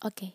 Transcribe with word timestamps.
Oke. 0.00 0.32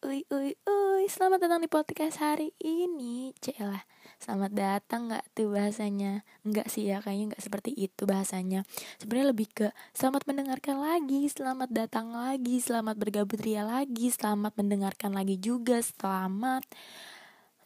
Uy, 0.00 0.24
uy, 0.32 0.56
uy, 0.64 1.04
selamat 1.12 1.44
datang 1.44 1.60
di 1.60 1.68
podcast 1.68 2.24
hari 2.24 2.56
ini. 2.56 3.36
Celah, 3.36 3.84
selamat 4.16 4.56
datang 4.56 5.12
nggak 5.12 5.36
tuh 5.36 5.52
bahasanya? 5.52 6.24
Enggak 6.40 6.72
sih 6.72 6.88
ya, 6.88 7.04
kayaknya 7.04 7.36
nggak 7.36 7.44
seperti 7.44 7.76
itu 7.76 8.08
bahasanya. 8.08 8.64
Sebenarnya 8.96 9.36
lebih 9.36 9.52
ke 9.52 9.66
selamat 9.92 10.24
mendengarkan 10.24 10.80
lagi, 10.80 11.28
selamat 11.28 11.68
datang 11.68 12.16
lagi, 12.16 12.64
selamat 12.64 12.96
bergabung 12.96 13.44
ria 13.44 13.60
lagi, 13.68 14.08
selamat 14.08 14.56
mendengarkan 14.56 15.12
lagi 15.12 15.36
juga, 15.36 15.84
selamat 15.84 16.64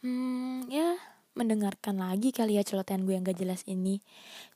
hmm 0.03 0.67
ya 0.67 0.99
mendengarkan 1.39 2.03
lagi 2.03 2.35
kali 2.35 2.59
ya 2.59 2.67
celotehan 2.67 3.07
gue 3.07 3.15
yang 3.15 3.23
gak 3.23 3.39
jelas 3.39 3.63
ini. 3.63 4.03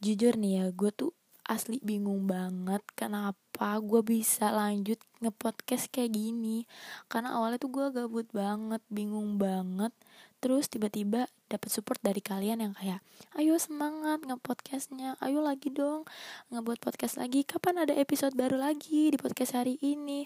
Jujur 0.03 0.35
nih 0.35 0.59
ya, 0.59 0.63
gue 0.75 0.91
tuh 0.91 1.15
asli 1.53 1.77
bingung 1.85 2.25
banget 2.25 2.81
kenapa 2.97 3.77
gue 3.77 4.01
bisa 4.01 4.49
lanjut 4.49 4.97
ngepodcast 5.21 5.93
kayak 5.93 6.17
gini. 6.17 6.65
Karena 7.05 7.37
awalnya 7.37 7.61
tuh 7.61 7.69
gue 7.69 7.87
gabut 7.93 8.25
banget 8.33 8.81
bingung 8.89 9.37
banget. 9.37 9.93
Terus 10.41 10.67
tiba-tiba 10.67 11.29
dapat 11.47 11.69
support 11.69 12.01
dari 12.01 12.19
kalian 12.19 12.65
yang 12.65 12.73
kayak 12.73 12.99
ayo 13.37 13.55
semangat 13.61 14.25
ngepodcastnya 14.25 15.15
ayo 15.21 15.39
lagi 15.39 15.69
dong 15.69 16.09
ngebuat 16.49 16.81
podcast 16.81 17.21
lagi. 17.21 17.45
Kapan 17.45 17.85
ada 17.85 17.93
episode 17.93 18.33
baru 18.33 18.57
lagi 18.57 19.13
di 19.13 19.17
podcast 19.21 19.55
hari 19.55 19.77
ini? 19.79 20.25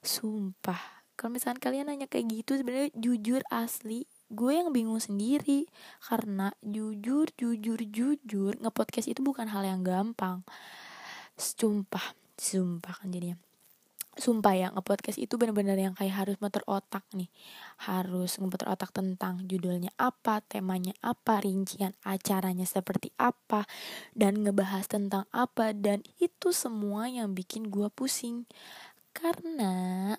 Sumpah 0.00 1.04
kalau 1.14 1.34
misalnya 1.34 1.62
kalian 1.62 1.86
nanya 1.90 2.06
kayak 2.10 2.26
gitu 2.42 2.58
sebenarnya 2.58 2.90
jujur 2.94 3.42
asli 3.50 4.06
gue 4.34 4.52
yang 4.58 4.74
bingung 4.74 5.00
sendiri. 5.00 5.70
Karena 6.02 6.50
jujur 6.60 7.30
jujur 7.38 7.80
jujur 7.80 8.52
ngepodcast 8.58 9.08
itu 9.08 9.22
bukan 9.22 9.48
hal 9.48 9.62
yang 9.64 9.86
gampang. 9.86 10.42
Sumpah 11.38 12.14
sumpah 12.34 12.94
kan 12.98 13.14
jadinya. 13.14 13.38
Sumpah 14.14 14.54
ya 14.54 14.70
ngepodcast 14.70 15.18
itu 15.18 15.34
bener-bener 15.34 15.74
yang 15.74 15.98
kayak 15.98 16.22
harus 16.22 16.36
muter 16.38 16.62
otak 16.70 17.02
nih. 17.18 17.26
Harus 17.82 18.38
ngeputar 18.38 18.70
otak 18.70 18.94
tentang 18.94 19.42
judulnya 19.50 19.90
apa 19.98 20.38
temanya 20.46 20.94
apa 21.02 21.42
rincian 21.42 21.98
acaranya 22.06 22.62
seperti 22.62 23.10
apa 23.18 23.66
dan 24.14 24.46
ngebahas 24.46 24.86
tentang 24.86 25.26
apa 25.34 25.74
dan 25.74 26.06
itu 26.22 26.54
semua 26.54 27.10
yang 27.10 27.34
bikin 27.34 27.74
gue 27.74 27.90
pusing. 27.90 28.46
Karena 29.10 30.14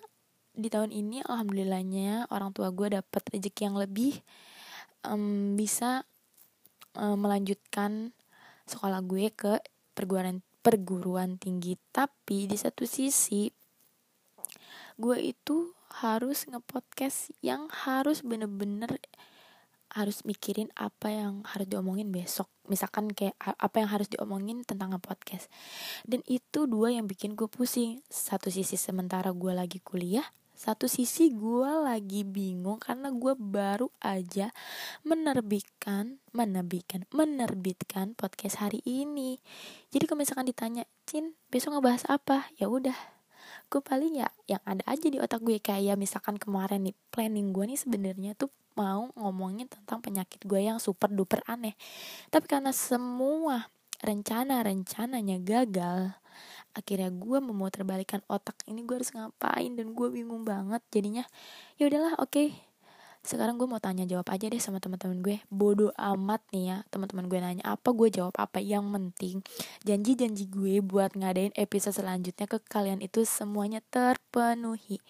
di 0.56 0.72
tahun 0.72 0.88
ini 0.88 1.20
alhamdulillahnya 1.28 2.32
orang 2.32 2.50
tua 2.56 2.72
gue 2.72 2.96
dapet 2.96 3.22
rezeki 3.28 3.60
yang 3.68 3.76
lebih 3.76 4.24
um, 5.04 5.54
bisa 5.54 6.08
um, 6.96 7.20
melanjutkan 7.20 8.16
sekolah 8.64 9.04
gue 9.04 9.28
ke 9.36 9.60
perguruan 9.92 10.40
perguruan 10.64 11.36
tinggi. 11.36 11.76
Tapi 11.92 12.48
di 12.48 12.56
satu 12.56 12.88
sisi 12.88 13.52
gue 14.96 15.18
itu 15.20 15.76
harus 16.00 16.48
ngepodcast 16.48 17.36
yang 17.44 17.68
harus 17.68 18.24
bener-bener 18.24 18.96
harus 19.92 20.26
mikirin 20.28 20.68
apa 20.76 21.08
yang 21.08 21.44
harus 21.46 21.68
diomongin 21.68 22.10
besok. 22.10 22.48
Misalkan 22.66 23.12
kayak 23.12 23.36
apa 23.44 23.76
yang 23.80 23.88
harus 23.92 24.08
diomongin 24.10 24.64
tentang 24.66 24.96
ngepodcast. 24.96 25.52
Dan 26.08 26.24
itu 26.26 26.64
dua 26.64 26.96
yang 26.96 27.04
bikin 27.04 27.36
gue 27.38 27.46
pusing. 27.46 28.00
Satu 28.08 28.48
sisi 28.48 28.80
sementara 28.80 29.30
gue 29.36 29.52
lagi 29.52 29.78
kuliah 29.84 30.26
satu 30.56 30.88
sisi 30.88 31.36
gue 31.36 31.72
lagi 31.84 32.24
bingung 32.24 32.80
karena 32.80 33.12
gue 33.12 33.36
baru 33.36 33.92
aja 34.00 34.48
menerbitkan 35.04 36.16
menerbitkan 36.32 37.04
menerbitkan 37.12 38.16
podcast 38.16 38.64
hari 38.64 38.80
ini. 38.88 39.36
Jadi 39.92 40.08
kalau 40.08 40.24
misalkan 40.24 40.48
ditanya 40.48 40.88
Cin 41.04 41.36
besok 41.52 41.76
ngebahas 41.76 42.08
apa? 42.08 42.48
Ya 42.56 42.72
udah. 42.72 42.96
Gue 43.68 43.84
paling 43.84 44.16
ya 44.16 44.32
yang 44.48 44.64
ada 44.64 44.80
aja 44.88 45.06
di 45.06 45.20
otak 45.20 45.44
gue. 45.44 45.60
Kayak 45.60 46.00
misalkan 46.00 46.40
kemarin 46.40 46.88
nih 46.88 46.96
planning 47.12 47.52
gue 47.52 47.76
nih 47.76 47.78
sebenarnya 47.78 48.32
tuh 48.32 48.48
mau 48.80 49.12
ngomongin 49.12 49.68
tentang 49.68 50.00
penyakit 50.00 50.40
gue 50.48 50.64
yang 50.64 50.80
super 50.80 51.12
duper 51.12 51.44
aneh. 51.44 51.76
Tapi 52.32 52.48
karena 52.48 52.72
semua 52.72 53.68
rencana 54.00 54.60
rencananya 54.64 55.36
gagal 55.40 56.16
akhirnya 56.76 57.08
gue 57.08 57.38
memuterbalikan 57.40 58.20
otak 58.28 58.60
ini 58.68 58.84
gue 58.84 59.00
harus 59.00 59.10
ngapain? 59.16 59.72
Dan 59.72 59.96
gue 59.96 60.08
bingung 60.12 60.44
banget 60.44 60.84
jadinya 60.92 61.24
ya 61.80 61.88
udahlah 61.88 62.20
oke. 62.20 62.32
Okay. 62.32 62.50
sekarang 63.26 63.58
gue 63.58 63.66
mau 63.66 63.82
tanya 63.82 64.06
jawab 64.06 64.30
aja 64.30 64.46
deh 64.46 64.62
sama 64.62 64.78
teman-teman 64.78 65.18
gue. 65.18 65.42
Bodoh 65.50 65.90
amat 65.98 66.46
nih 66.54 66.64
ya 66.70 66.76
teman-teman 66.94 67.26
gue 67.26 67.38
nanya 67.42 67.64
apa 67.74 67.90
gue 67.90 68.06
jawab 68.06 68.38
apa. 68.38 68.62
Yang 68.62 68.86
penting 68.86 69.36
janji-janji 69.82 70.46
gue 70.46 70.78
buat 70.78 71.18
ngadain 71.18 71.50
episode 71.58 71.98
selanjutnya 71.98 72.46
ke 72.46 72.62
kalian 72.62 73.02
itu 73.02 73.26
semuanya 73.26 73.82
terpenuhi. 73.90 75.02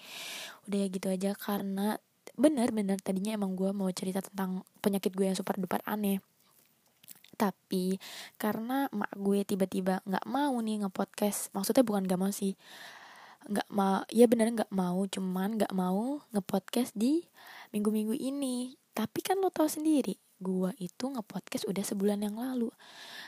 Udah 0.65 0.79
ya 0.81 0.87
gitu 0.89 1.13
aja 1.13 1.37
karena 1.37 2.01
benar-benar 2.41 2.97
tadinya 3.05 3.37
emang 3.37 3.53
gue 3.53 3.69
mau 3.77 3.93
cerita 3.93 4.25
tentang 4.25 4.65
penyakit 4.81 5.13
gue 5.13 5.29
yang 5.29 5.37
super 5.37 5.61
duper 5.61 5.85
aneh 5.85 6.25
tapi 7.37 8.01
karena 8.41 8.89
mak 8.91 9.13
gue 9.15 9.45
tiba-tiba 9.45 10.01
nggak 10.09 10.27
mau 10.27 10.57
nih 10.59 10.83
ngepodcast 10.83 11.53
maksudnya 11.53 11.85
bukan 11.85 12.09
gak 12.09 12.21
mau 12.21 12.33
sih 12.33 12.57
nggak 13.47 13.69
mau 13.71 14.03
ya 14.11 14.27
bener 14.27 14.51
nggak 14.51 14.73
mau 14.75 15.07
cuman 15.07 15.55
nggak 15.55 15.71
mau 15.71 16.19
ngepodcast 16.35 16.99
di 16.99 17.23
minggu-minggu 17.71 18.15
ini. 18.19 18.75
Tapi 18.97 19.21
kan 19.21 19.39
lo 19.39 19.53
tau 19.53 19.69
sendiri 19.69 20.17
gue 20.37 20.69
itu 20.77 21.05
ngepodcast 21.09 21.65
udah 21.65 21.85
sebulan 21.85 22.21
yang 22.21 22.37
lalu. 22.37 22.69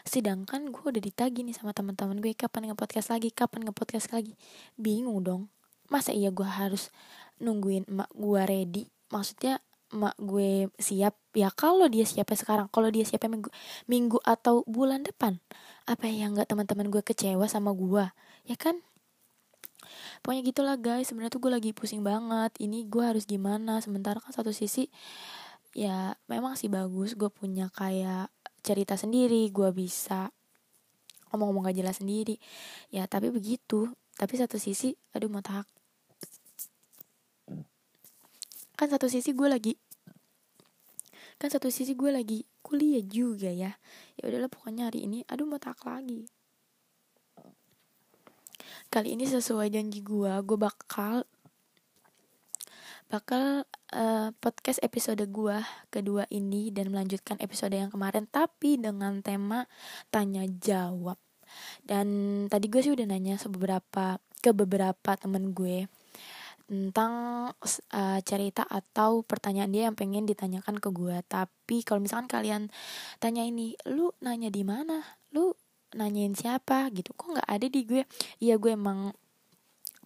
Sedangkan 0.04 0.68
gue 0.72 0.84
udah 0.84 1.00
ditagi 1.00 1.41
nih 1.44 1.56
sama 1.56 1.72
teman-teman 1.72 2.20
gue 2.20 2.32
kapan 2.36 2.72
ngepodcast 2.72 3.12
lagi 3.14 3.32
kapan 3.32 3.68
ngepodcast 3.68 4.12
lagi. 4.12 4.34
Bingung 4.74 5.22
dong 5.22 5.42
masa 5.88 6.12
iya 6.12 6.28
gue 6.28 6.44
harus 6.44 6.92
nungguin 7.41 7.88
mak 7.88 8.10
gue 8.12 8.42
ready? 8.44 8.84
Maksudnya 9.08 9.60
mak 9.88 10.16
gue 10.21 10.69
siap 10.76 11.16
ya 11.32 11.49
kalau 11.49 11.88
dia 11.88 12.04
siapnya 12.04 12.37
sekarang 12.37 12.66
kalau 12.69 12.93
dia 12.93 13.09
siapnya 13.09 13.41
minggu 13.41 13.50
minggu 13.88 14.19
atau 14.21 14.60
bulan 14.69 15.00
depan 15.00 15.41
apa 15.88 16.04
ya 16.04 16.28
nggak 16.28 16.44
teman-teman 16.44 16.93
gue 16.93 17.00
kecewa 17.00 17.49
sama 17.49 17.72
gue 17.72 18.04
ya 18.48 18.56
kan? 18.56 18.81
Pokoknya 20.21 20.43
gitulah 20.43 20.77
guys 20.77 21.09
sebenarnya 21.09 21.32
tuh 21.32 21.43
gue 21.47 21.53
lagi 21.53 21.71
pusing 21.71 22.03
banget 22.03 22.50
ini 22.59 22.84
gue 22.88 23.04
harus 23.04 23.25
gimana 23.25 23.78
sementara 23.78 24.19
kan 24.19 24.34
satu 24.34 24.50
sisi 24.50 24.91
ya 25.77 26.16
memang 26.27 26.59
sih 26.59 26.66
bagus 26.66 27.15
gue 27.15 27.31
punya 27.31 27.71
kayak 27.71 28.32
cerita 28.66 28.98
sendiri 28.98 29.47
gue 29.54 29.71
bisa 29.71 30.32
ngomong-ngomong 31.31 31.71
gak 31.71 31.78
jelas 31.78 32.00
sendiri 32.00 32.41
ya 32.91 33.06
tapi 33.06 33.31
begitu 33.31 33.93
tapi 34.19 34.34
satu 34.34 34.59
sisi 34.59 34.97
aduh 35.15 35.31
mata 35.31 35.62
kan 38.78 38.87
satu 38.87 39.11
sisi 39.11 39.34
gue 39.34 39.50
lagi 39.50 39.75
kan 41.39 41.50
satu 41.50 41.71
sisi 41.71 41.94
gue 41.94 42.11
lagi 42.11 42.43
kuliah 42.66 43.00
juga 43.00 43.49
ya. 43.49 43.78
Ya 44.19 44.22
udahlah 44.27 44.50
pokoknya 44.50 44.91
hari 44.91 45.06
ini 45.06 45.22
aduh 45.31 45.47
mau 45.47 45.62
tak 45.62 45.78
lagi. 45.87 46.27
Kali 48.91 49.15
ini 49.15 49.25
sesuai 49.25 49.71
janji 49.71 50.03
gue 50.03 50.33
gue 50.43 50.59
bakal 50.59 51.22
bakal 53.09 53.65
uh, 53.94 54.28
podcast 54.43 54.83
episode 54.84 55.22
gue 55.31 55.59
kedua 55.89 56.27
ini 56.28 56.75
dan 56.75 56.93
melanjutkan 56.93 57.41
episode 57.41 57.72
yang 57.72 57.89
kemarin 57.89 58.27
tapi 58.28 58.77
dengan 58.77 59.22
tema 59.22 59.65
tanya 60.10 60.43
jawab. 60.45 61.16
Dan 61.87 62.45
tadi 62.50 62.66
gue 62.69 62.83
sih 62.83 62.93
udah 62.93 63.06
nanya 63.09 63.39
sebeberapa 63.41 64.21
ke 64.43 64.50
beberapa 64.53 65.15
temen 65.16 65.55
gue 65.55 65.87
tentang 66.68 67.12
uh, 67.56 68.20
cerita 68.28 68.68
atau 68.68 69.24
pertanyaan 69.24 69.72
dia 69.72 69.82
yang 69.88 69.96
pengen 69.96 70.28
ditanyakan 70.28 70.76
ke 70.76 70.92
gue 70.92 71.16
tapi 71.24 71.80
kalau 71.80 72.04
misalkan 72.04 72.28
kalian 72.28 72.62
tanya 73.16 73.40
ini 73.40 73.72
lu 73.88 74.12
nanya 74.20 74.52
di 74.52 74.62
mana? 74.68 75.00
Lu 75.32 75.56
nanyain 75.96 76.36
siapa? 76.36 76.92
Gitu. 76.92 77.16
Kok 77.16 77.40
nggak 77.40 77.48
ada 77.48 77.66
di 77.66 77.80
gue? 77.88 78.03
Iya 78.44 78.60
gue 78.60 78.76
emang 78.76 79.16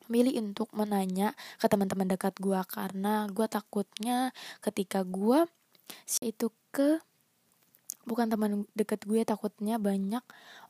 milih 0.07 0.39
untuk 0.45 0.71
menanya 0.77 1.35
ke 1.59 1.67
teman-teman 1.67 2.07
dekat 2.07 2.37
gue 2.39 2.59
karena 2.69 3.27
gue 3.31 3.47
takutnya 3.49 4.31
ketika 4.61 5.07
gue 5.07 5.47
itu 6.21 6.53
ke 6.69 7.01
bukan 8.03 8.27
teman 8.27 8.67
dekat 8.75 9.07
gue 9.07 9.23
takutnya 9.23 9.79
banyak 9.79 10.23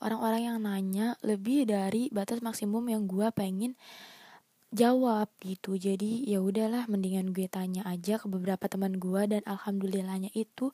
orang-orang 0.04 0.42
yang 0.52 0.58
nanya 0.60 1.16
lebih 1.24 1.64
dari 1.64 2.12
batas 2.12 2.44
maksimum 2.44 2.84
yang 2.86 3.08
gue 3.08 3.24
pengen 3.32 3.74
jawab 4.72 5.28
gitu. 5.44 5.76
Jadi 5.76 6.24
ya 6.24 6.40
udahlah 6.40 6.88
mendingan 6.88 7.30
gue 7.36 7.46
tanya 7.46 7.84
aja 7.84 8.16
ke 8.16 8.26
beberapa 8.26 8.64
teman 8.66 8.96
gue 8.96 9.22
dan 9.28 9.42
alhamdulillahnya 9.44 10.32
itu 10.32 10.72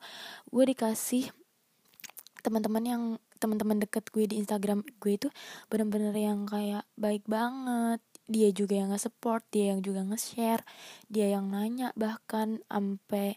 gue 0.49 0.63
dikasih 0.63 1.29
teman-teman 2.39 2.83
yang 2.87 3.03
teman-teman 3.39 3.83
deket 3.83 4.07
gue 4.15 4.23
di 4.27 4.39
Instagram 4.39 4.83
gue 4.99 5.13
itu 5.15 5.27
bener-bener 5.67 6.15
yang 6.15 6.47
kayak 6.47 6.87
baik 6.95 7.27
banget. 7.27 7.99
Dia 8.29 8.49
juga 8.55 8.79
yang 8.79 8.95
nge-support 8.95 9.43
dia 9.51 9.75
yang 9.75 9.83
juga 9.83 10.07
nge-share 10.07 10.63
dia 11.11 11.35
yang 11.35 11.51
nanya 11.51 11.91
bahkan 11.99 12.63
sampai 12.71 13.35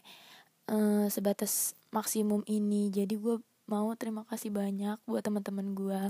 uh, 0.71 1.11
sebatas 1.11 1.75
maksimum 1.91 2.47
ini. 2.47 2.87
Jadi 2.87 3.19
gue 3.19 3.43
mau 3.67 3.91
terima 3.99 4.23
kasih 4.27 4.51
banyak 4.51 4.99
buat 5.03 5.23
teman-teman 5.23 5.75
gue 5.75 6.01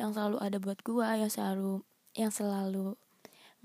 yang 0.00 0.16
selalu 0.16 0.36
ada 0.40 0.56
buat 0.56 0.78
gue 0.80 1.04
yang 1.04 1.32
selalu 1.32 1.84
yang 2.16 2.32
selalu 2.32 2.96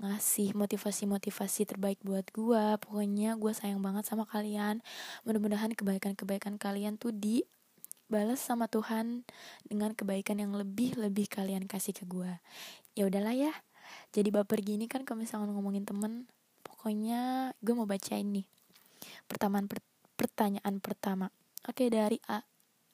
ngasih 0.02 0.58
motivasi-motivasi 0.58 1.70
terbaik 1.70 2.02
buat 2.02 2.26
gue 2.34 2.64
pokoknya 2.82 3.38
gue 3.38 3.52
sayang 3.54 3.78
banget 3.78 4.04
sama 4.06 4.26
kalian. 4.26 4.82
Mudah-mudahan 5.22 5.72
kebaikan-kebaikan 5.74 6.58
kalian 6.58 6.98
tuh 6.98 7.14
dibalas 7.14 8.42
sama 8.42 8.66
Tuhan 8.66 9.22
dengan 9.66 9.94
kebaikan 9.94 10.42
yang 10.42 10.52
lebih 10.54 10.98
lebih 10.98 11.30
kalian 11.30 11.70
kasih 11.70 11.94
ke 11.94 12.04
gue 12.04 12.40
ya 12.94 13.10
udahlah 13.10 13.34
ya. 13.34 13.52
Jadi 14.14 14.30
baper 14.30 14.62
gini 14.62 14.86
kan 14.86 15.02
kalau 15.02 15.22
misalnya 15.22 15.50
ngomongin 15.52 15.84
temen. 15.84 16.30
Pokoknya 16.64 17.52
gue 17.60 17.74
mau 17.76 17.84
bacain 17.84 18.24
nih 18.24 18.46
pertanyaan 19.28 19.66
per 19.68 19.82
pertanyaan 20.14 20.74
pertama. 20.80 21.28
Oke 21.66 21.90
dari 21.90 22.16
A. 22.30 22.40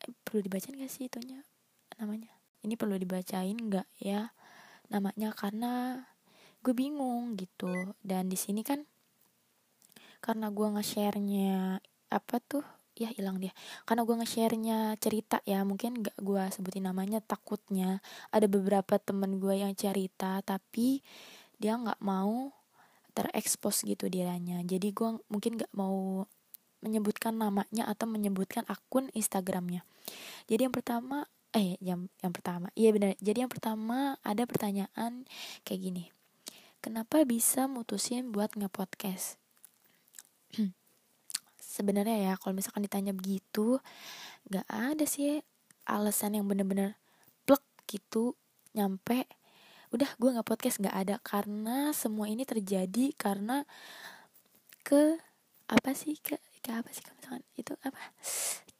Eh, 0.01 0.13
perlu 0.25 0.41
dibacain 0.41 0.75
gak 0.75 0.91
sih 0.91 1.07
itunya 1.07 1.45
namanya? 2.01 2.33
Ini 2.65 2.75
perlu 2.81 2.97
dibacain 2.97 3.57
nggak 3.57 3.89
ya? 4.01 4.33
Namanya 4.89 5.37
karena 5.37 6.05
gue 6.61 6.75
bingung 6.77 7.37
gitu. 7.41 7.73
Dan 8.05 8.29
di 8.29 8.37
sini 8.37 8.61
kan 8.61 8.85
karena 10.21 10.53
gue 10.53 10.69
nge-share-nya 10.77 11.81
apa 12.13 12.37
tuh? 12.45 12.65
Ya 13.01 13.09
hilang 13.17 13.41
dia. 13.41 13.57
Karena 13.89 14.05
gue 14.05 14.17
nge-share-nya 14.21 14.93
cerita 15.01 15.41
ya 15.49 15.65
mungkin 15.65 16.05
gak 16.05 16.17
gue 16.21 16.43
sebutin 16.53 16.85
namanya 16.85 17.25
takutnya 17.25 18.05
ada 18.29 18.45
beberapa 18.45 19.01
temen 19.01 19.41
gue 19.41 19.57
yang 19.65 19.73
cerita 19.73 20.45
tapi 20.45 21.01
dia 21.57 21.77
nggak 21.81 22.01
mau 22.05 22.53
terekspos 23.17 23.89
gitu 23.89 24.13
dianya. 24.13 24.61
Jadi 24.69 24.93
gue 24.93 25.17
mungkin 25.33 25.57
gak 25.57 25.73
mau 25.73 26.29
menyebutkan 26.85 27.37
namanya 27.37 27.89
atau 27.89 28.05
menyebutkan 28.09 28.69
akun 28.69 29.09
Instagramnya. 29.17 29.85
Jadi 30.49 30.69
yang 30.69 30.75
pertama 30.77 31.25
eh 31.57 31.81
yang 31.81 32.13
yang 32.21 32.33
pertama. 32.37 32.69
Iya 32.77 32.93
benar 32.93 33.17
jadi 33.17 33.49
yang 33.49 33.53
pertama 33.53 34.21
ada 34.21 34.45
pertanyaan 34.45 35.25
kayak 35.65 35.81
gini 35.81 36.05
kenapa 36.81 37.23
bisa 37.29 37.69
mutusin 37.69 38.33
buat 38.33 38.57
ngepodcast? 38.57 39.37
Sebenarnya 41.61 42.17
ya 42.19 42.33
kalau 42.41 42.57
misalkan 42.57 42.85
ditanya 42.85 43.15
begitu 43.15 43.79
nggak 44.49 44.67
ada 44.67 45.05
sih 45.07 45.45
alasan 45.87 46.37
yang 46.41 46.49
bener-bener 46.49 46.99
plek 47.45 47.63
gitu 47.87 48.35
nyampe 48.75 49.29
udah 49.91 50.07
gue 50.17 50.31
nggak 50.35 50.49
podcast 50.49 50.81
nggak 50.83 50.97
ada. 50.97 51.17
Karena 51.23 51.91
semua 51.95 52.27
ini 52.27 52.43
terjadi 52.43 53.15
karena 53.15 53.63
ke 54.83 55.19
apa 55.71 55.91
sih 55.95 56.19
ke 56.19 56.41
ke 56.65 56.71
apa 56.75 56.91
sih 56.91 57.05
misalkan 57.15 57.45
itu 57.55 57.73
apa? 57.85 58.01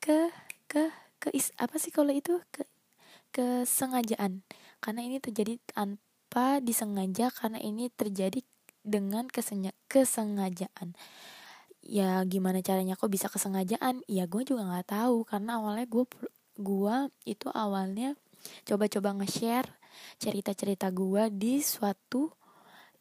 Ke 0.03 0.33
ke 0.67 0.91
ke 1.21 1.29
is 1.37 1.53
apa 1.61 1.77
sih 1.77 1.93
kalau 1.93 2.11
itu? 2.15 2.41
Ke 2.51 2.67
kesengajaan. 3.31 4.43
Karena 4.83 5.01
ini 5.07 5.23
terjadi 5.23 5.61
tanpa 6.31 6.63
disengaja 6.63 7.27
karena 7.35 7.59
ini 7.59 7.91
terjadi 7.91 8.39
dengan 8.87 9.27
kesengajaan. 9.91 10.95
Ya 11.83 12.23
gimana 12.23 12.63
caranya 12.63 12.95
kok 12.95 13.11
bisa 13.11 13.27
kesengajaan? 13.27 14.07
Ya 14.07 14.31
gue 14.31 14.47
juga 14.47 14.63
nggak 14.63 14.95
tahu 14.95 15.27
karena 15.27 15.59
awalnya 15.59 15.91
gue 15.91 16.07
gue 16.55 16.97
itu 17.27 17.51
awalnya 17.51 18.15
coba-coba 18.63 19.19
nge-share 19.19 19.75
cerita-cerita 20.23 20.95
gue 20.95 21.35
di 21.35 21.59
suatu 21.67 22.31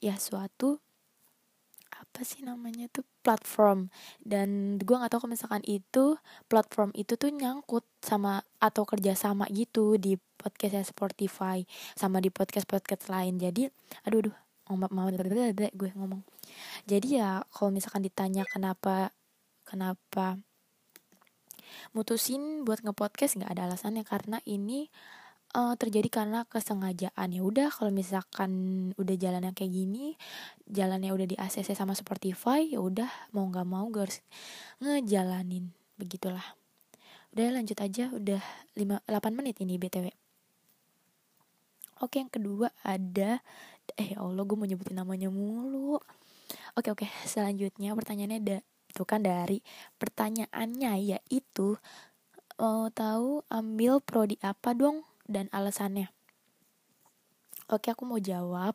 ya 0.02 0.18
suatu 0.18 0.82
apa 2.02 2.26
sih 2.26 2.42
namanya 2.42 2.90
tuh 2.90 3.06
platform. 3.30 3.94
Dan 4.18 4.82
gue 4.82 4.96
nggak 4.98 5.14
tahu 5.14 5.30
kalau 5.30 5.38
misalkan 5.38 5.62
itu 5.70 6.18
platform 6.50 6.90
itu 6.98 7.14
tuh 7.14 7.30
nyangkut 7.30 7.86
sama 8.02 8.42
atau 8.58 8.90
kerjasama 8.90 9.46
gitu 9.54 10.02
di 10.02 10.18
podcast 10.18 10.90
Spotify 10.90 11.62
sama 11.94 12.18
di 12.18 12.34
podcast 12.34 12.66
podcast 12.66 13.06
lain. 13.14 13.38
Jadi 13.38 13.70
aduh 14.10 14.26
aduh 14.26 14.36
ngomong 14.66 14.90
mau 14.90 15.08
gue 15.14 15.90
ngomong. 15.94 16.26
Jadi 16.90 17.22
ya 17.22 17.46
kalau 17.54 17.70
misalkan 17.70 18.02
ditanya 18.02 18.50
kenapa 18.50 19.14
kenapa 19.62 20.42
mutusin 21.94 22.66
buat 22.66 22.82
ngepodcast 22.82 23.38
nggak 23.38 23.54
ada 23.54 23.70
alasannya. 23.70 24.02
Karena 24.02 24.42
ini 24.50 24.90
uh, 25.54 25.74
terjadi 25.78 26.10
karena 26.10 26.46
kesengajaan. 26.46 27.30
Ya 27.34 27.42
udah 27.42 27.70
kalau 27.74 27.90
misalkan 27.90 28.52
udah 28.98 29.16
jalan 29.18 29.46
yang 29.46 29.56
kayak 29.56 29.74
gini 29.74 30.18
jalannya 30.70 31.10
udah 31.14 31.28
di 31.30 31.36
ACC 31.38 31.74
sama 31.74 31.98
Spotify 31.98 32.70
ya 32.70 32.82
udah 32.82 33.10
mau 33.34 33.50
nggak 33.50 33.68
mau 33.68 33.86
gue 33.90 34.06
harus 34.06 34.20
ngejalanin. 34.82 35.74
Begitulah. 35.98 36.46
Udah 37.34 37.48
lanjut 37.54 37.78
aja. 37.82 38.10
Udah 38.14 38.42
5 38.78 39.06
8 39.06 39.38
menit 39.38 39.58
ini 39.62 39.78
BTW 39.78 40.10
Oke 42.00 42.24
yang 42.24 42.32
kedua 42.32 42.72
ada 42.86 43.44
Eh 43.98 44.14
ya 44.14 44.22
Allah 44.22 44.46
gue 44.46 44.54
mau 44.54 44.70
nyebutin 44.70 45.02
namanya 45.02 45.34
mulu. 45.34 45.98
Oke 46.78 46.94
oke 46.94 47.10
selanjutnya 47.26 47.98
pertanyaannya 47.98 48.40
ada 48.42 48.58
Tuh 48.90 49.06
kan 49.06 49.22
dari 49.22 49.62
pertanyaannya 49.98 51.18
yaitu 51.18 51.78
Mau 52.60 52.92
tahu 52.92 53.40
ambil 53.48 54.04
prodi 54.04 54.36
apa 54.44 54.76
dong 54.76 55.08
dan 55.30 55.46
alasannya. 55.54 56.10
Oke, 57.70 57.94
aku 57.94 58.02
mau 58.10 58.18
jawab. 58.18 58.74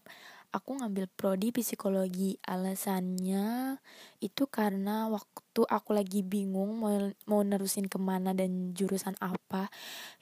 Aku 0.55 0.79
ngambil 0.79 1.11
prodi 1.11 1.51
psikologi. 1.51 2.39
Alasannya 2.47 3.75
itu 4.23 4.47
karena 4.47 5.11
waktu 5.11 5.67
aku 5.67 5.91
lagi 5.91 6.23
bingung 6.23 6.79
mau 6.79 6.95
mau 7.27 7.43
nerusin 7.43 7.91
ke 7.91 7.99
mana 7.99 8.31
dan 8.39 8.71
jurusan 8.71 9.19
apa, 9.19 9.67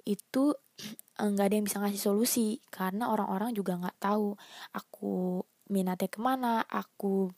itu 0.09 0.57
nggak 1.21 1.47
ada 1.53 1.55
yang 1.61 1.69
bisa 1.69 1.85
ngasih 1.85 2.01
solusi 2.01 2.65
karena 2.73 3.13
orang-orang 3.13 3.53
juga 3.53 3.77
nggak 3.77 4.01
tahu 4.01 4.33
aku 4.73 5.45
minatnya 5.69 6.09
ke 6.09 6.21
mana, 6.25 6.65
aku 6.65 7.29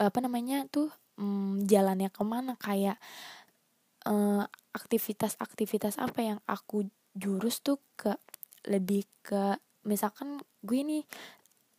apa 0.00 0.18
namanya 0.24 0.64
tuh 0.72 0.88
hmm, 1.20 1.68
jalannya 1.68 2.08
ke 2.08 2.24
mana 2.24 2.56
kayak 2.56 2.96
uh, 4.08 4.44
aktivitas-aktivitas 4.72 6.00
apa 6.00 6.20
yang 6.24 6.38
aku 6.48 6.88
jurus 7.16 7.64
tuh 7.64 7.80
ke 7.96 8.12
lebih 8.68 9.08
ke 9.24 9.56
misalkan 9.88 10.42
gue 10.60 10.80
nih 10.84 11.04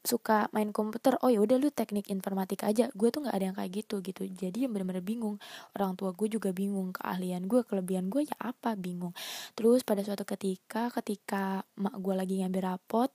suka 0.07 0.47
main 0.55 0.71
komputer 0.71 1.19
oh 1.19 1.27
ya 1.27 1.43
udah 1.43 1.59
lu 1.59 1.67
teknik 1.67 2.07
informatika 2.07 2.71
aja 2.71 2.87
gue 2.95 3.09
tuh 3.11 3.27
nggak 3.27 3.35
ada 3.35 3.45
yang 3.51 3.57
kayak 3.59 3.71
gitu 3.83 3.99
gitu. 3.99 4.23
Jadi 4.23 4.63
yang 4.63 4.71
bener-bener 4.71 5.03
bingung 5.03 5.35
orang 5.75 5.99
tua 5.99 6.15
gue 6.15 6.31
juga 6.31 6.55
bingung 6.55 6.95
keahlian 6.95 7.43
gue 7.51 7.67
kelebihan 7.67 8.07
gue 8.07 8.23
ya 8.23 8.37
apa 8.39 8.79
bingung. 8.79 9.11
Terus 9.51 9.83
pada 9.83 9.99
suatu 10.07 10.23
ketika 10.23 10.87
ketika 10.95 11.67
mak 11.75 11.99
gue 11.99 12.15
lagi 12.15 12.39
ngambil 12.39 12.71
rapot 12.79 13.11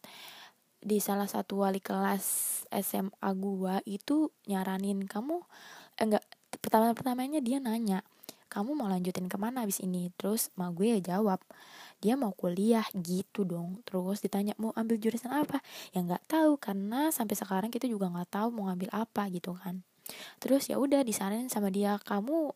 di 0.82 1.00
salah 1.00 1.30
satu 1.30 1.64
wali 1.64 1.80
kelas 1.80 2.24
SMA 2.68 3.28
gue 3.40 3.74
itu 3.88 4.28
nyaranin 4.50 5.08
kamu 5.08 5.40
eh, 5.96 6.04
enggak 6.04 6.24
pertama 6.60 6.92
pertamanya 6.92 7.40
dia 7.40 7.56
nanya 7.62 8.04
kamu 8.52 8.76
mau 8.76 8.84
lanjutin 8.92 9.32
ke 9.32 9.40
mana 9.40 9.64
abis 9.64 9.80
ini? 9.80 10.12
Terus 10.20 10.52
mak 10.60 10.76
gue 10.76 10.92
ya 10.92 11.16
jawab 11.16 11.40
dia 12.02 12.18
mau 12.18 12.34
kuliah 12.34 12.82
gitu 12.98 13.46
dong. 13.46 13.78
Terus 13.86 14.18
ditanya 14.18 14.58
mau 14.58 14.74
ambil 14.74 14.98
jurusan 14.98 15.30
apa? 15.30 15.62
Ya 15.94 16.02
nggak 16.02 16.26
tahu 16.26 16.58
karena 16.58 17.14
sampai 17.14 17.38
sekarang 17.38 17.70
kita 17.70 17.86
juga 17.86 18.10
nggak 18.10 18.34
tahu 18.34 18.50
mau 18.50 18.66
ngambil 18.68 18.90
apa 18.90 19.30
gitu 19.30 19.54
kan. 19.54 19.86
Terus 20.42 20.66
ya 20.66 20.82
udah 20.82 21.06
disaranin 21.06 21.46
sama 21.46 21.70
dia 21.70 21.96
kamu 22.02 22.50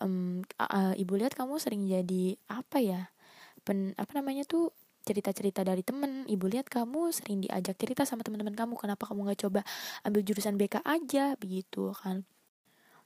um, 0.00 0.40
uh, 0.56 0.96
ibu 0.96 1.12
lihat 1.20 1.36
kamu 1.36 1.60
sering 1.60 1.84
jadi 1.84 2.40
apa 2.48 2.80
ya? 2.80 3.12
Pen 3.62 3.92
apa 4.00 4.16
namanya 4.16 4.48
tuh 4.48 4.72
cerita-cerita 5.04 5.60
dari 5.62 5.84
temen. 5.84 6.24
Ibu 6.24 6.48
lihat 6.48 6.72
kamu 6.72 7.12
sering 7.12 7.44
diajak 7.44 7.76
cerita 7.76 8.08
sama 8.08 8.24
teman-teman 8.24 8.56
kamu 8.56 8.80
kenapa 8.80 9.04
kamu 9.04 9.28
nggak 9.28 9.40
coba 9.44 9.60
ambil 10.08 10.24
jurusan 10.24 10.56
BK 10.56 10.80
aja? 10.80 11.36
Begitu 11.36 11.92
kan. 11.92 12.24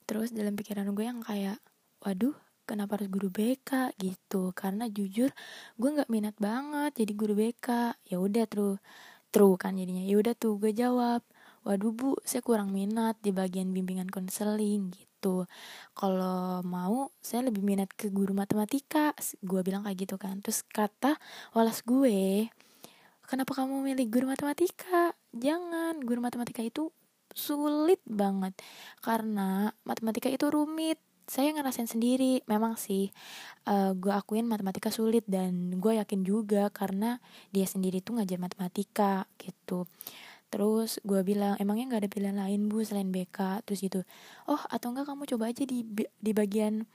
Terus 0.07 0.31
dalam 0.31 0.55
pikiran 0.55 0.87
gue 0.95 1.03
yang 1.03 1.19
kayak 1.19 1.59
waduh 1.99 2.46
kenapa 2.67 2.99
harus 3.01 3.09
guru 3.09 3.31
BK 3.31 3.95
gitu. 3.97 4.51
Karena 4.53 4.91
jujur 4.91 5.31
gue 5.79 5.89
nggak 5.95 6.11
minat 6.11 6.37
banget 6.37 6.93
jadi 6.99 7.13
guru 7.15 7.35
BK 7.39 7.97
ya 8.11 8.17
udah 8.19 8.45
tuh 8.51 8.83
true 9.31 9.57
kan 9.57 9.79
jadinya. 9.79 10.03
Ya 10.03 10.19
udah 10.19 10.35
tuh 10.35 10.59
gue 10.59 10.75
jawab. 10.75 11.23
Waduh 11.67 11.91
bu 11.95 12.19
saya 12.23 12.43
kurang 12.47 12.71
minat 12.71 13.19
di 13.23 13.35
bagian 13.35 13.71
bimbingan 13.75 14.11
konseling 14.11 14.91
gitu. 14.95 15.47
Kalau 15.95 16.63
mau 16.67 17.11
saya 17.23 17.49
lebih 17.51 17.63
minat 17.63 17.91
ke 17.95 18.11
guru 18.11 18.35
matematika. 18.35 19.15
Gue 19.43 19.63
bilang 19.67 19.87
kayak 19.87 19.99
gitu 20.07 20.17
kan. 20.19 20.43
Terus 20.43 20.63
kata 20.67 21.19
walas 21.55 21.83
gue 21.87 22.51
kenapa 23.27 23.59
kamu 23.59 23.83
milih 23.83 24.07
guru 24.09 24.27
matematika? 24.31 25.13
Jangan 25.35 25.99
guru 26.01 26.23
matematika 26.23 26.63
itu 26.63 26.95
sulit 27.35 28.01
banget. 28.07 28.55
Karena 29.03 29.69
matematika 29.83 30.31
itu 30.31 30.49
rumit 30.49 31.03
saya 31.27 31.53
ngerasain 31.53 31.91
sendiri. 31.91 32.43
Memang 32.47 32.79
sih 32.79 33.11
uh, 33.67 33.93
gue 33.93 34.15
akuin 34.15 34.47
matematika 34.47 34.89
sulit 34.95 35.27
dan 35.27 35.77
gue 35.79 35.99
yakin 35.99 36.23
juga 36.23 36.71
karena 36.71 37.19
dia 37.51 37.67
sendiri 37.67 38.01
tuh 38.01 38.19
ngajar 38.19 38.39
matematika 38.39 39.27
gitu. 39.39 39.91
Terus 40.47 41.03
gue 41.03 41.21
bilang 41.27 41.59
emangnya 41.59 41.95
nggak 41.95 42.03
ada 42.07 42.11
pilihan 42.11 42.39
lain 42.39 42.71
bu 42.71 42.87
selain 42.87 43.11
BK 43.11 43.67
terus 43.67 43.83
gitu 43.83 44.07
oh 44.47 44.63
atau 44.71 44.95
enggak 44.95 45.11
kamu 45.11 45.27
coba 45.35 45.51
aja 45.51 45.67
di 45.67 45.83
di 45.99 46.33
bagian 46.33 46.87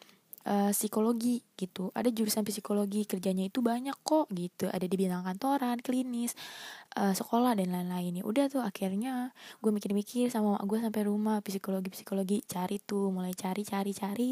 uh, 0.48 0.72
psikologi 0.74 1.42
gitu. 1.58 1.94
Ada 1.94 2.10
jurusan 2.10 2.42
psikologi 2.46 3.06
kerjanya 3.06 3.46
itu 3.46 3.62
banyak 3.62 3.96
kok 4.02 4.30
gitu. 4.34 4.70
Ada 4.70 4.86
di 4.86 4.96
bidang 4.98 5.22
kantoran 5.26 5.78
klinis 5.82 6.34
uh, 6.98 7.14
sekolah 7.14 7.58
dan 7.58 7.74
lain-lain. 7.74 8.22
Ya 8.22 8.24
udah 8.26 8.46
tuh 8.50 8.62
akhirnya 8.64 9.36
gue 9.62 9.72
mikir-mikir 9.74 10.32
sama 10.34 10.58
gue 10.64 10.78
sampai 10.82 11.02
rumah 11.06 11.40
psikologi 11.46 11.90
psikologi. 11.94 12.42
Cari 12.46 12.82
tuh 12.82 13.14
mulai 13.14 13.36
cari 13.38 13.62
cari 13.62 13.92
cari 13.94 14.32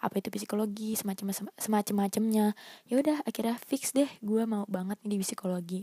apa 0.00 0.14
itu 0.18 0.28
psikologi 0.32 0.96
semacam 0.96 1.34
semacam 1.56 1.94
macamnya 2.08 2.46
ya 2.88 2.98
udah 2.98 3.24
akhirnya 3.28 3.56
fix 3.60 3.92
deh 3.92 4.08
gue 4.20 4.42
mau 4.48 4.64
banget 4.68 4.98
nih 5.04 5.20
di 5.20 5.24
psikologi. 5.24 5.80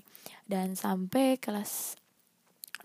Dan 0.49 0.73
sampai 0.73 1.37
kelas 1.37 1.99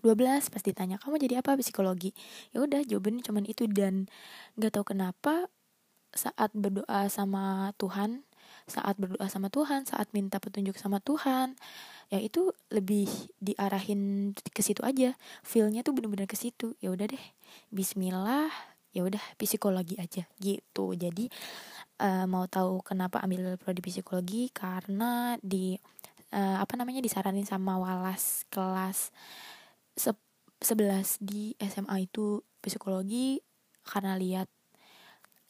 12 0.05 0.53
pas 0.53 0.61
ditanya 0.61 1.01
kamu 1.01 1.17
jadi 1.17 1.41
apa 1.41 1.57
psikologi? 1.57 2.13
Ya 2.53 2.61
udah 2.61 2.85
jawabannya 2.85 3.25
cuman 3.25 3.43
itu. 3.49 3.65
Dan 3.65 4.05
nggak 4.53 4.77
tahu 4.77 4.93
kenapa 4.93 5.49
saat 6.15 6.51
berdoa 6.55 7.11
sama 7.11 7.75
Tuhan 7.75 8.23
saat 8.65 8.97
berdoa 8.97 9.29
sama 9.29 9.53
Tuhan 9.53 9.85
saat 9.85 10.09
minta 10.09 10.41
petunjuk 10.41 10.73
sama 10.79 10.97
Tuhan 10.97 11.53
ya 12.09 12.17
itu 12.21 12.53
lebih 12.69 13.09
diarahin 13.41 14.33
ke 14.33 14.61
situ 14.61 14.81
aja. 14.85 15.17
Feelnya 15.41 15.81
tuh 15.81 15.97
bener-bener 15.97 16.29
ke 16.29 16.37
situ. 16.37 16.77
Ya 16.81 16.93
udah 16.93 17.09
deh 17.09 17.23
Bismillah 17.73 18.49
ya 18.95 19.03
udah 19.03 19.21
psikologi 19.35 19.99
aja 19.99 20.23
gitu. 20.39 20.95
Jadi 20.95 21.27
uh, 21.99 22.25
mau 22.29 22.47
tahu 22.47 22.79
kenapa 22.85 23.19
ambil 23.21 23.57
prodi 23.59 23.83
psikologi? 23.83 24.49
Karena 24.53 25.35
di 25.41 25.75
uh, 26.31 26.57
apa 26.61 26.73
namanya 26.79 27.03
disaranin 27.03 27.45
sama 27.45 27.75
walas 27.75 28.47
kelas 28.49 29.11
se 29.97 30.11
11 30.63 31.19
di 31.21 31.53
SMA 31.59 32.07
itu 32.07 32.41
psikologi. 32.63 33.41
Karena 33.85 34.17
lihat 34.17 34.49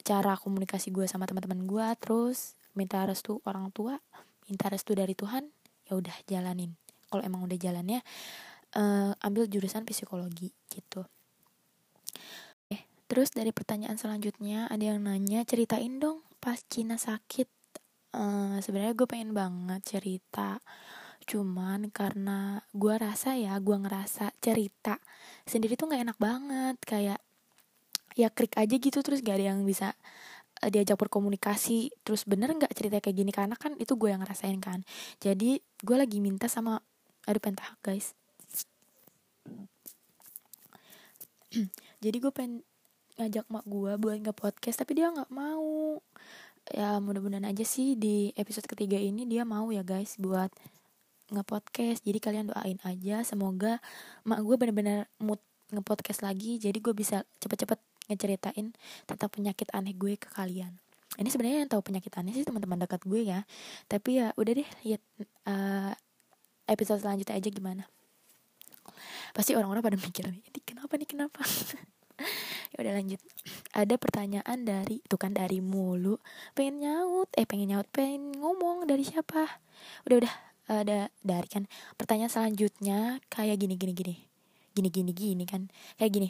cara 0.06 0.38
komunikasi 0.38 0.94
gue 0.94 1.10
sama 1.10 1.26
teman-teman 1.26 1.66
gue 1.66 1.86
terus 1.98 2.54
minta 2.78 3.02
restu 3.02 3.42
orang 3.42 3.74
tua 3.74 3.98
minta 4.46 4.70
restu 4.70 4.94
dari 4.94 5.18
Tuhan 5.18 5.50
ya 5.86 5.98
udah 5.98 6.16
jalanin. 6.26 6.74
Kalau 7.06 7.22
emang 7.22 7.46
udah 7.46 7.58
jalannya 7.58 8.02
uh, 8.78 9.12
ambil 9.22 9.46
jurusan 9.46 9.86
psikologi 9.86 10.50
gitu. 10.70 11.06
Eh 12.70 12.86
terus 13.06 13.30
dari 13.34 13.54
pertanyaan 13.54 13.98
selanjutnya 13.98 14.66
ada 14.66 14.82
yang 14.82 15.02
nanya 15.02 15.46
ceritain 15.46 15.98
dong 16.02 16.22
pas 16.42 16.58
Cina 16.66 16.98
sakit. 16.98 17.50
Uh, 18.16 18.58
sebenarnya 18.62 18.94
gue 18.96 19.06
pengen 19.06 19.34
banget 19.36 19.82
cerita 19.84 20.62
cuman 21.26 21.90
karena 21.90 22.62
gue 22.70 22.94
rasa 22.94 23.34
ya 23.34 23.58
gue 23.58 23.74
ngerasa 23.74 24.30
cerita 24.38 25.02
sendiri 25.42 25.74
tuh 25.74 25.90
nggak 25.90 26.02
enak 26.06 26.18
banget 26.22 26.76
kayak 26.86 27.20
ya 28.16 28.32
klik 28.32 28.56
aja 28.56 28.74
gitu 28.80 28.98
terus 29.04 29.20
gak 29.20 29.36
ada 29.38 29.52
yang 29.52 29.62
bisa 29.68 29.92
uh, 30.64 30.70
diajak 30.72 30.96
berkomunikasi. 30.96 31.92
Terus 32.02 32.24
bener 32.24 32.52
nggak 32.56 32.72
cerita 32.72 33.00
kayak 33.00 33.16
gini? 33.16 33.32
Karena 33.34 33.56
kan 33.58 33.76
itu 33.76 33.96
gue 33.96 34.08
yang 34.12 34.24
ngerasain 34.24 34.56
kan. 34.60 34.82
Jadi 35.20 35.60
gue 35.60 35.96
lagi 35.96 36.18
minta 36.24 36.48
sama 36.48 36.80
aduh 37.28 37.42
pentah 37.42 37.76
guys. 37.84 38.16
Jadi 42.04 42.16
gue 42.16 42.32
pengen 42.32 42.62
ngajak 43.16 43.48
mak 43.48 43.64
gue 43.64 43.92
buat 43.96 44.18
nge 44.20 44.34
podcast 44.36 44.76
tapi 44.80 44.96
dia 44.96 45.12
nggak 45.12 45.32
mau. 45.32 46.00
Ya 46.72 46.98
mudah-mudahan 46.98 47.46
aja 47.46 47.62
sih 47.62 47.94
di 47.94 48.34
episode 48.34 48.66
ketiga 48.66 48.98
ini 48.98 49.22
dia 49.22 49.46
mau 49.46 49.70
ya 49.70 49.86
guys 49.86 50.18
buat 50.18 50.50
nge-podcast 51.26 52.06
jadi 52.06 52.22
kalian 52.22 52.54
doain 52.54 52.78
aja 52.86 53.26
semoga 53.26 53.82
mak 54.22 54.46
gue 54.46 54.54
bener-bener 54.54 55.10
mood 55.18 55.38
nge-podcast 55.74 56.22
lagi. 56.22 56.58
Jadi 56.62 56.78
gue 56.78 56.94
bisa 56.94 57.22
cepet-cepet 57.42 57.95
ngeceritain 58.06 58.74
tentang 59.06 59.28
penyakit 59.30 59.68
aneh 59.74 59.94
gue 59.94 60.18
ke 60.18 60.30
kalian. 60.32 60.74
Ini 61.16 61.28
sebenarnya 61.32 61.58
yang 61.64 61.70
tahu 61.70 61.80
penyakit 61.80 62.12
aneh 62.18 62.36
sih 62.36 62.44
teman-teman 62.44 62.84
dekat 62.84 63.02
gue 63.08 63.20
ya. 63.24 63.46
Tapi 63.88 64.20
ya 64.20 64.36
udah 64.36 64.52
deh 64.52 64.68
lihat 64.84 65.02
uh, 65.48 65.92
episode 66.68 67.00
selanjutnya 67.00 67.38
aja 67.38 67.48
gimana. 67.48 67.84
Pasti 69.32 69.56
orang-orang 69.56 69.82
pada 69.82 69.98
mikir 70.06 70.28
ini 70.28 70.60
kenapa 70.62 70.98
nih 70.98 71.08
kenapa? 71.08 71.42
Ya 72.74 72.82
udah 72.82 72.92
lanjut. 72.96 73.20
Ada 73.76 73.94
pertanyaan 74.00 74.58
dari 74.64 75.04
itu 75.04 75.16
kan 75.20 75.36
dari 75.36 75.60
mulu. 75.60 76.16
Pengen 76.56 76.80
nyaut 76.80 77.28
eh 77.36 77.44
pengen 77.44 77.76
nyaut 77.76 77.88
pengen 77.92 78.36
ngomong 78.40 78.88
dari 78.88 79.04
siapa? 79.04 79.60
Udah 80.08 80.16
udah 80.24 80.34
ada 80.66 80.98
dari 81.20 81.48
kan. 81.48 81.68
Pertanyaan 81.94 82.32
selanjutnya 82.32 83.20
kayak 83.28 83.60
gini 83.60 83.76
gini 83.76 83.92
gini. 83.92 84.16
Gini 84.72 84.88
gini 84.88 85.12
gini 85.12 85.44
kan. 85.44 85.68
Kayak 86.00 86.12
gini. 86.20 86.28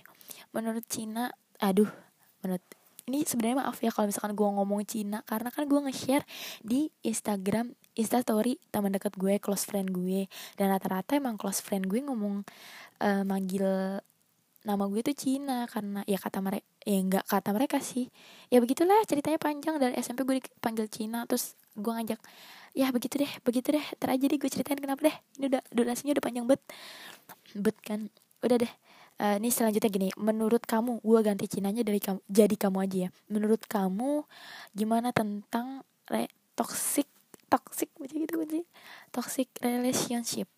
Menurut 0.52 0.84
Cina 0.90 1.30
aduh 1.60 1.88
menurut 2.44 2.64
ini 3.06 3.22
sebenarnya 3.22 3.62
maaf 3.62 3.78
ya 3.78 3.94
kalau 3.94 4.10
misalkan 4.10 4.34
gue 4.34 4.48
ngomong 4.50 4.82
Cina 4.82 5.22
karena 5.22 5.54
kan 5.54 5.70
gue 5.70 5.78
nge-share 5.78 6.26
di 6.66 6.90
Instagram 7.06 7.70
Insta 7.94 8.18
Story 8.18 8.58
teman 8.74 8.90
dekat 8.90 9.14
gue 9.14 9.38
close 9.38 9.62
friend 9.62 9.94
gue. 9.94 10.26
Dan 10.58 10.74
rata-rata 10.74 11.14
emang 11.14 11.38
close 11.38 11.62
friend 11.62 11.86
gue 11.86 12.02
ngomong 12.02 12.42
uh, 13.00 13.22
manggil 13.22 13.64
nama 14.66 14.84
gue 14.90 15.00
tuh 15.06 15.14
Cina 15.14 15.70
karena 15.70 16.02
ya 16.10 16.18
kata 16.18 16.42
mereka 16.42 16.66
ya 16.82 16.98
enggak 16.98 17.24
kata 17.30 17.50
mereka 17.54 17.78
sih. 17.78 18.10
Ya 18.50 18.58
begitulah 18.58 18.98
ceritanya 19.06 19.38
panjang 19.38 19.78
dari 19.78 19.94
SMP 20.02 20.26
gue 20.26 20.42
dipanggil 20.42 20.90
Cina 20.90 21.30
terus 21.30 21.54
gue 21.78 21.92
ngajak 21.94 22.20
ya 22.76 22.92
begitu 22.92 23.22
deh 23.22 23.32
begitu 23.40 23.72
deh 23.72 23.86
ter 23.96 24.08
aja 24.12 24.24
deh 24.28 24.36
gue 24.36 24.50
ceritain 24.52 24.76
kenapa 24.76 25.08
deh 25.08 25.16
ini 25.40 25.44
udah 25.48 25.62
durasinya 25.72 26.12
udah 26.16 26.24
panjang 26.24 26.44
bet 26.44 26.60
bet 27.56 27.76
kan 27.80 28.12
udah 28.44 28.56
deh 28.60 28.72
uh, 29.20 29.36
ini 29.40 29.48
selanjutnya 29.48 29.90
gini 29.90 30.08
menurut 30.20 30.64
kamu 30.64 31.00
gue 31.00 31.20
ganti 31.24 31.46
cinanya 31.48 31.82
dari 31.82 32.00
kamu 32.00 32.20
jadi 32.28 32.54
kamu 32.56 32.76
aja 32.84 32.96
ya. 33.06 33.10
Menurut 33.32 33.62
kamu 33.64 34.24
gimana 34.76 35.12
tentang 35.12 35.84
re 36.08 36.28
toxic 36.56 37.08
toxic 37.46 37.92
macam 38.00 38.16
gitu 38.24 38.34
sih 38.48 38.64
toxic 39.12 39.48
relationship. 39.60 40.48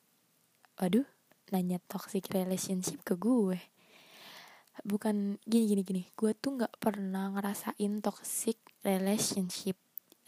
Aduh 0.79 1.07
nanya 1.50 1.81
toxic 1.88 2.29
relationship 2.31 3.00
ke 3.03 3.15
gue. 3.17 3.59
Bukan 4.87 5.43
gini 5.43 5.65
gini 5.67 5.83
gini. 5.83 6.03
Gue 6.15 6.35
tuh 6.38 6.59
nggak 6.59 6.79
pernah 6.79 7.35
ngerasain 7.35 7.93
toxic 8.03 8.59
relationship. 8.87 9.75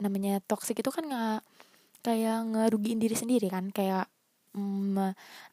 Namanya 0.01 0.43
toxic 0.43 0.81
itu 0.81 0.91
kan 0.91 1.07
nggak 1.07 1.41
kayak 2.01 2.39
ngerugiin 2.51 2.99
diri 2.99 3.15
sendiri 3.15 3.47
kan. 3.47 3.71
Kayak 3.71 4.11
mm, 4.57 4.97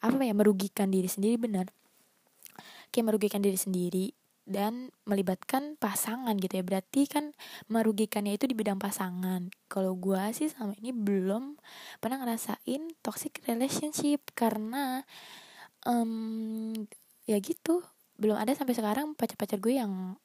apa 0.02 0.22
ya 0.24 0.34
merugikan 0.34 0.90
diri 0.90 1.06
sendiri 1.06 1.38
benar 1.38 1.70
kayak 2.90 3.14
merugikan 3.14 3.42
diri 3.44 3.60
sendiri 3.60 4.08
dan 4.48 4.96
melibatkan 5.04 5.76
pasangan 5.76 6.40
gitu 6.40 6.64
ya. 6.64 6.64
Berarti 6.64 7.04
kan 7.06 7.36
merugikannya 7.68 8.40
itu 8.40 8.48
di 8.48 8.56
bidang 8.56 8.80
pasangan. 8.80 9.52
Kalau 9.68 10.00
gue 10.00 10.24
sih 10.32 10.48
sama 10.48 10.72
ini 10.80 10.96
belum 10.96 11.60
pernah 12.00 12.24
ngerasain 12.24 12.96
toxic 13.04 13.44
relationship 13.46 14.24
karena 14.34 15.04
um, 15.84 16.74
ya 17.28 17.38
gitu. 17.44 17.84
Belum 18.16 18.40
ada 18.40 18.56
sampai 18.56 18.74
sekarang 18.74 19.14
pacar-pacar 19.14 19.60
gue 19.60 19.78
yang 19.78 20.16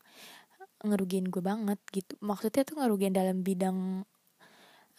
ngerugiin 0.87 1.27
gue 1.27 1.43
banget 1.43 1.83
gitu. 1.91 2.15
Maksudnya 2.23 2.63
tuh 2.63 2.79
ngerugiin 2.79 3.13
dalam 3.13 3.43
bidang 3.43 4.07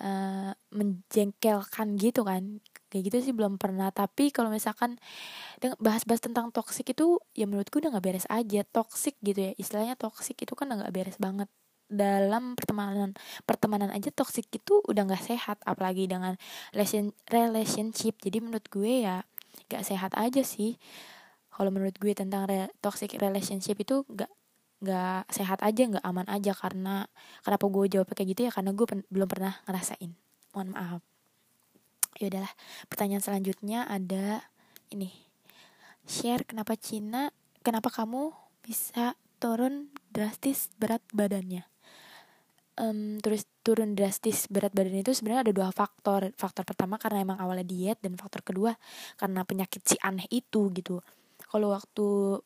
uh, 0.03 0.51
menjengkelkan 0.75 1.95
gitu 1.95 2.27
kan 2.27 2.59
kayak 2.93 3.09
gitu 3.09 3.17
sih 3.25 3.33
belum 3.33 3.57
pernah. 3.57 3.89
Tapi 3.89 4.29
kalau 4.29 4.53
misalkan 4.53 5.01
bahas-bahas 5.81 6.21
tentang 6.21 6.53
toxic 6.53 6.93
itu 6.93 7.17
ya 7.33 7.49
menurutku 7.49 7.81
udah 7.81 7.89
nggak 7.97 8.05
beres 8.05 8.27
aja. 8.29 8.61
Toxic 8.61 9.17
gitu 9.25 9.49
ya 9.49 9.51
istilahnya 9.57 9.97
toxic 9.97 10.37
itu 10.37 10.53
kan 10.53 10.69
nggak 10.69 10.93
beres 10.93 11.17
banget. 11.17 11.49
Dalam 11.89 12.53
pertemanan 12.53 13.17
pertemanan 13.49 13.89
aja 13.89 14.13
toxic 14.13 14.45
itu 14.53 14.85
udah 14.85 15.09
nggak 15.09 15.25
sehat. 15.25 15.57
Apalagi 15.65 16.05
dengan 16.05 16.37
relationship. 17.33 18.21
Jadi 18.21 18.37
menurut 18.37 18.69
gue 18.69 19.09
ya 19.09 19.25
gak 19.69 19.85
sehat 19.85 20.13
aja 20.13 20.45
sih. 20.45 20.77
Kalau 21.49 21.69
menurut 21.73 21.97
gue 21.97 22.13
tentang 22.13 22.45
re 22.45 22.69
toxic 22.81 23.17
relationship 23.17 23.77
itu 23.81 24.05
gak 24.13 24.29
nggak 24.83 25.31
sehat 25.31 25.63
aja 25.63 25.81
nggak 25.89 26.05
aman 26.05 26.27
aja. 26.29 26.53
Karena 26.53 27.05
kenapa 27.41 27.65
gue 27.69 27.85
jawab 27.89 28.09
kayak 28.13 28.29
gitu 28.37 28.41
ya? 28.49 28.51
Karena 28.53 28.73
gue 28.73 28.85
pen 28.89 29.01
belum 29.13 29.29
pernah 29.29 29.57
ngerasain. 29.65 30.11
Mohon 30.53 30.69
maaf 30.77 31.12
ya 32.19 32.29
udahlah. 32.29 32.53
Pertanyaan 32.89 33.23
selanjutnya 33.23 33.85
ada 33.87 34.45
ini. 34.93 35.13
Share 36.03 36.43
kenapa 36.43 36.75
Cina 36.75 37.31
kenapa 37.63 37.87
kamu 37.89 38.35
bisa 38.63 39.15
turun 39.39 39.91
drastis 40.11 40.71
berat 40.75 41.03
badannya? 41.15 41.63
Um, 42.73 43.21
terus 43.21 43.45
turun 43.61 43.93
drastis 43.93 44.49
berat 44.49 44.73
badan 44.73 44.97
itu 44.97 45.13
sebenarnya 45.13 45.49
ada 45.49 45.53
dua 45.53 45.69
faktor. 45.69 46.33
Faktor 46.33 46.65
pertama 46.65 46.97
karena 46.97 47.21
emang 47.21 47.37
awalnya 47.37 47.63
diet 47.63 48.01
dan 48.01 48.17
faktor 48.17 48.41
kedua 48.41 48.73
karena 49.15 49.45
penyakit 49.45 49.85
si 49.85 49.95
aneh 50.01 50.25
itu 50.33 50.73
gitu. 50.73 50.99
Kalau 51.53 51.69
waktu 51.69 52.41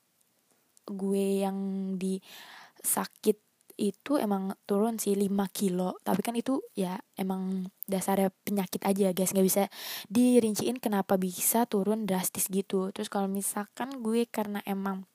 gue 0.88 1.26
yang 1.48 1.58
di 1.96 2.20
sakit 2.84 3.47
itu 3.78 4.18
emang 4.18 4.58
turun 4.66 4.98
sih 4.98 5.14
5 5.14 5.30
kilo. 5.54 6.02
Tapi 6.02 6.22
kan 6.26 6.34
itu 6.34 6.60
ya 6.74 6.98
emang 7.16 7.70
dasarnya 7.86 8.34
penyakit 8.42 8.82
aja 8.84 9.14
guys. 9.14 9.32
Nggak 9.32 9.48
bisa 9.48 9.64
dirinciin 10.10 10.82
kenapa 10.82 11.16
bisa 11.16 11.70
turun 11.70 12.10
drastis 12.10 12.50
gitu. 12.50 12.90
Terus 12.92 13.08
kalau 13.08 13.30
misalkan 13.30 14.02
gue 14.02 14.26
karena 14.28 14.66
emang 14.66 15.06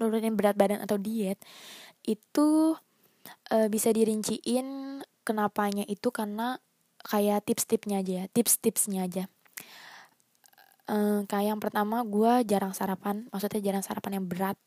nurunin 0.00 0.34
berat 0.34 0.56
badan 0.56 0.80
atau 0.80 0.96
diet 0.96 1.38
itu 2.02 2.74
uh, 3.52 3.68
bisa 3.70 3.94
dirinciin 3.94 4.98
kenapanya 5.22 5.86
itu 5.86 6.10
karena 6.10 6.58
kayak 7.02 7.46
tips-tipsnya 7.46 8.02
aja 8.02 8.12
ya 8.12 8.24
tips-tipsnya 8.32 9.00
aja. 9.06 9.24
Uh, 10.90 11.22
kayak 11.30 11.54
yang 11.54 11.60
pertama 11.62 12.02
gue 12.02 12.42
jarang 12.48 12.74
sarapan. 12.74 13.28
Maksudnya 13.30 13.60
jarang 13.62 13.84
sarapan 13.84 14.18
yang 14.18 14.26
berat. 14.26 14.58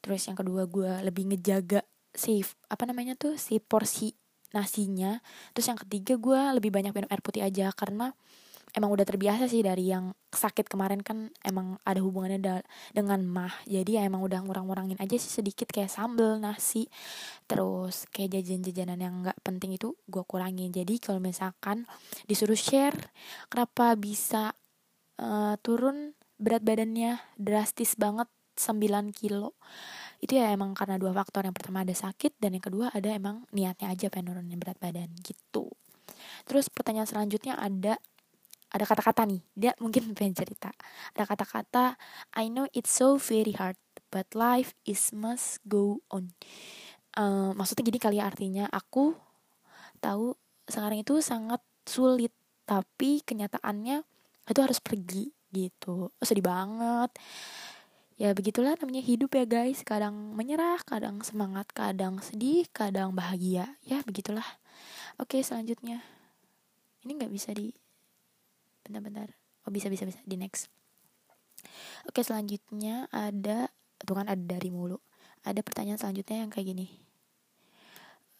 Terus 0.00 0.24
yang 0.28 0.36
kedua 0.36 0.64
gue 0.68 0.88
lebih 1.04 1.28
ngejaga 1.32 1.84
si 2.14 2.46
apa 2.70 2.86
namanya 2.86 3.18
tuh 3.18 3.34
si 3.36 3.58
porsi 3.58 4.14
nasinya. 4.54 5.18
Terus 5.52 5.66
yang 5.74 5.78
ketiga 5.82 6.14
gue 6.14 6.40
lebih 6.56 6.70
banyak 6.70 6.94
minum 6.94 7.10
air 7.10 7.20
putih 7.20 7.42
aja 7.42 7.74
karena 7.74 8.14
emang 8.74 8.90
udah 8.90 9.06
terbiasa 9.06 9.46
sih 9.46 9.62
dari 9.62 9.90
yang 9.90 10.10
sakit 10.34 10.66
kemarin 10.66 10.98
kan 10.98 11.30
emang 11.46 11.78
ada 11.86 12.02
hubungannya 12.02 12.40
da 12.42 12.54
dengan 12.90 13.22
mah. 13.22 13.54
Jadi 13.66 13.98
ya 13.98 14.06
emang 14.06 14.22
udah 14.26 14.42
ngurang-ngurangin 14.42 14.98
aja 14.98 15.14
sih 15.14 15.30
sedikit 15.30 15.70
kayak 15.70 15.90
sambel 15.90 16.42
nasi. 16.42 16.90
Terus 17.46 18.06
kayak 18.10 18.38
jajan-jajanan 18.38 18.98
yang 18.98 19.14
nggak 19.26 19.38
penting 19.46 19.78
itu 19.78 19.94
gue 20.10 20.22
kurangin. 20.26 20.74
Jadi 20.74 20.98
kalau 20.98 21.22
misalkan 21.22 21.86
disuruh 22.26 22.58
share 22.58 23.14
kenapa 23.46 23.94
bisa 23.94 24.54
uh, 25.22 25.54
turun 25.62 26.18
berat 26.38 26.66
badannya 26.66 27.22
drastis 27.38 27.94
banget 27.94 28.26
9 28.58 29.14
kilo 29.14 29.54
itu 30.24 30.40
ya 30.40 30.48
emang 30.56 30.72
karena 30.72 30.96
dua 30.96 31.12
faktor. 31.12 31.44
Yang 31.44 31.60
pertama 31.60 31.84
ada 31.84 31.92
sakit 31.92 32.40
dan 32.40 32.56
yang 32.56 32.64
kedua 32.64 32.88
ada 32.88 33.12
emang 33.12 33.44
niatnya 33.52 33.92
aja 33.92 34.08
pengen 34.08 34.56
berat 34.56 34.80
badan 34.80 35.12
gitu. 35.20 35.68
Terus 36.48 36.72
pertanyaan 36.72 37.04
selanjutnya 37.04 37.60
ada 37.60 38.00
ada 38.72 38.84
kata-kata 38.88 39.28
nih. 39.28 39.44
Dia 39.52 39.72
mungkin 39.84 40.10
pengen 40.16 40.32
cerita. 40.32 40.72
Ada 41.12 41.28
kata-kata 41.28 42.00
I 42.40 42.48
know 42.48 42.64
it's 42.72 42.88
so 42.88 43.20
very 43.20 43.52
hard 43.52 43.76
but 44.08 44.24
life 44.32 44.72
is 44.88 45.12
must 45.12 45.60
go 45.68 46.00
on. 46.08 46.32
Uh, 47.14 47.52
maksudnya 47.52 47.84
gini 47.84 48.00
kali 48.00 48.16
ya 48.18 48.26
artinya 48.26 48.64
aku 48.72 49.14
tahu 50.00 50.34
sekarang 50.66 51.04
itu 51.04 51.20
sangat 51.20 51.60
sulit 51.84 52.32
tapi 52.64 53.20
kenyataannya 53.20 54.00
itu 54.48 54.60
harus 54.64 54.80
pergi 54.80 55.28
gitu. 55.52 56.08
Sedih 56.24 56.42
banget 56.42 57.12
ya 58.14 58.30
begitulah 58.30 58.78
namanya 58.78 59.02
hidup 59.02 59.34
ya 59.34 59.44
guys. 59.46 59.82
Kadang 59.82 60.14
menyerah 60.38 60.78
kadang 60.86 61.20
semangat 61.26 61.70
kadang 61.74 62.22
sedih 62.22 62.66
kadang 62.70 63.14
bahagia. 63.14 63.74
Ya 63.82 64.02
begitulah. 64.06 64.46
Oke 65.18 65.42
selanjutnya. 65.42 66.02
Ini 67.02 67.10
nggak 67.18 67.32
bisa 67.32 67.50
di 67.54 67.74
bentar-bentar. 68.86 69.34
Oh 69.66 69.72
bisa 69.74 69.90
bisa 69.90 70.06
bisa. 70.06 70.20
Di 70.22 70.38
next. 70.38 70.70
Oke 72.06 72.20
selanjutnya 72.22 73.08
ada 73.10 73.72
tuh 74.00 74.14
kan 74.14 74.28
ada 74.30 74.40
dari 74.40 74.70
mulu. 74.70 75.00
Ada 75.44 75.60
pertanyaan 75.60 76.00
selanjutnya 76.00 76.46
yang 76.46 76.50
kayak 76.50 76.72
gini. 76.72 76.86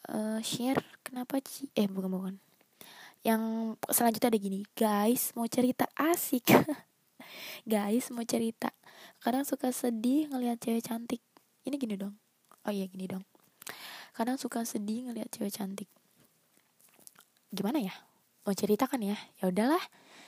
Uh, 0.05 0.41
share 0.45 0.85
kenapa 1.01 1.41
sih 1.45 1.69
eh 1.75 1.89
bukan 1.89 2.11
bukan. 2.13 2.35
Yang 3.25 3.43
selanjutnya 3.89 4.29
ada 4.31 4.41
gini. 4.41 4.61
Guys 4.77 5.33
mau 5.33 5.49
cerita 5.49 5.89
asik 5.97 6.45
guys 7.65 8.09
mau 8.13 8.25
cerita. 8.27 8.71
Kadang 9.25 9.49
suka 9.49 9.73
sedih 9.73 10.29
ngelihat 10.29 10.61
cewek 10.61 10.85
cantik. 10.85 11.23
Ini 11.65 11.75
gini 11.81 11.97
dong. 11.97 12.15
Oh 12.65 12.73
iya 12.73 12.85
gini 12.89 13.09
dong. 13.09 13.25
Kadang 14.15 14.37
suka 14.39 14.63
sedih 14.63 15.11
ngelihat 15.11 15.33
cewek 15.33 15.53
cantik. 15.53 15.89
Gimana 17.51 17.81
ya? 17.81 17.95
Mau 18.45 18.53
cerita 18.53 18.85
kan 18.85 19.01
ya? 19.01 19.17
Ya 19.41 19.49
udahlah. 19.49 19.81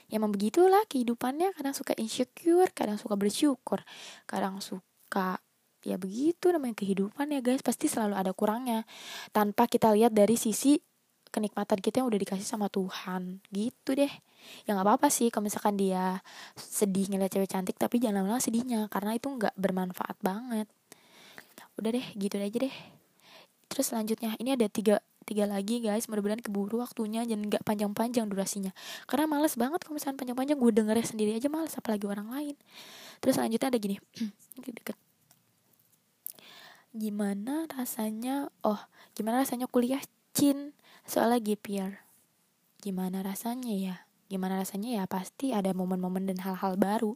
Ya 0.09 0.23
emang 0.23 0.33
begitulah 0.33 0.83
kehidupannya. 0.89 1.53
Kadang 1.53 1.75
suka 1.77 1.93
insecure 2.01 2.73
kadang 2.73 2.97
suka 2.97 3.15
bersyukur. 3.15 3.85
Kadang 4.25 4.65
suka 4.65 5.39
ya 5.87 6.01
begitu 6.01 6.51
namanya 6.51 6.75
kehidupan 6.79 7.31
ya 7.31 7.45
guys. 7.45 7.61
Pasti 7.61 7.87
selalu 7.87 8.17
ada 8.17 8.33
kurangnya. 8.33 8.89
Tanpa 9.31 9.69
kita 9.69 9.93
lihat 9.93 10.17
dari 10.17 10.41
sisi 10.41 10.81
kenikmatan 11.29 11.79
kita 11.85 12.01
yang 12.01 12.09
udah 12.09 12.21
dikasih 12.23 12.47
sama 12.47 12.73
Tuhan. 12.73 13.45
Gitu 13.53 13.93
deh 13.93 14.13
ya 14.65 14.75
nggak 14.75 14.87
apa-apa 14.87 15.09
sih 15.11 15.29
kalau 15.31 15.47
misalkan 15.47 15.75
dia 15.79 16.21
sedih 16.55 17.11
ngeliat 17.11 17.33
cewek 17.33 17.51
cantik 17.51 17.77
tapi 17.79 17.99
jangan 17.99 18.23
lama-lama 18.23 18.43
sedihnya 18.43 18.87
karena 18.89 19.17
itu 19.17 19.27
nggak 19.31 19.55
bermanfaat 19.59 20.17
banget. 20.23 20.69
Udah 21.77 21.91
deh 21.93 22.07
gitu 22.17 22.41
aja 22.41 22.57
deh. 22.57 22.77
Terus 23.69 23.87
selanjutnya 23.93 24.33
ini 24.41 24.57
ada 24.57 24.67
tiga 24.71 25.03
tiga 25.27 25.45
lagi 25.45 25.83
guys. 25.83 26.07
Mudah-mudahan 26.07 26.41
keburu 26.41 26.81
waktunya 26.81 27.27
dan 27.27 27.45
nggak 27.45 27.67
panjang-panjang 27.67 28.31
durasinya. 28.31 28.73
Karena 29.11 29.27
males 29.27 29.59
banget 29.59 29.83
kalau 29.85 29.99
misalnya 29.99 30.17
panjang-panjang 30.23 30.57
gue 30.57 30.73
dengernya 30.73 31.07
sendiri 31.07 31.31
aja 31.37 31.51
males 31.51 31.75
apalagi 31.75 32.07
orang 32.07 32.31
lain. 32.31 32.55
Terus 33.21 33.37
selanjutnya 33.37 33.69
ada 33.75 33.79
gini. 33.83 33.97
Deket. 34.65 34.97
Gimana 36.97 37.69
rasanya 37.69 38.49
oh 38.65 38.81
gimana 39.13 39.45
rasanya 39.45 39.69
kuliah 39.69 40.01
cin? 40.33 40.73
Soalnya 41.05 41.43
gap 41.43 41.67
gimana 42.87 43.19
rasanya 43.19 43.75
ya 43.75 44.06
gimana 44.27 44.61
rasanya 44.61 45.03
ya 45.03 45.05
pasti 45.07 45.51
ada 45.55 45.71
momen-momen 45.73 46.27
dan 46.29 46.39
hal-hal 46.43 46.79
baru. 46.79 47.15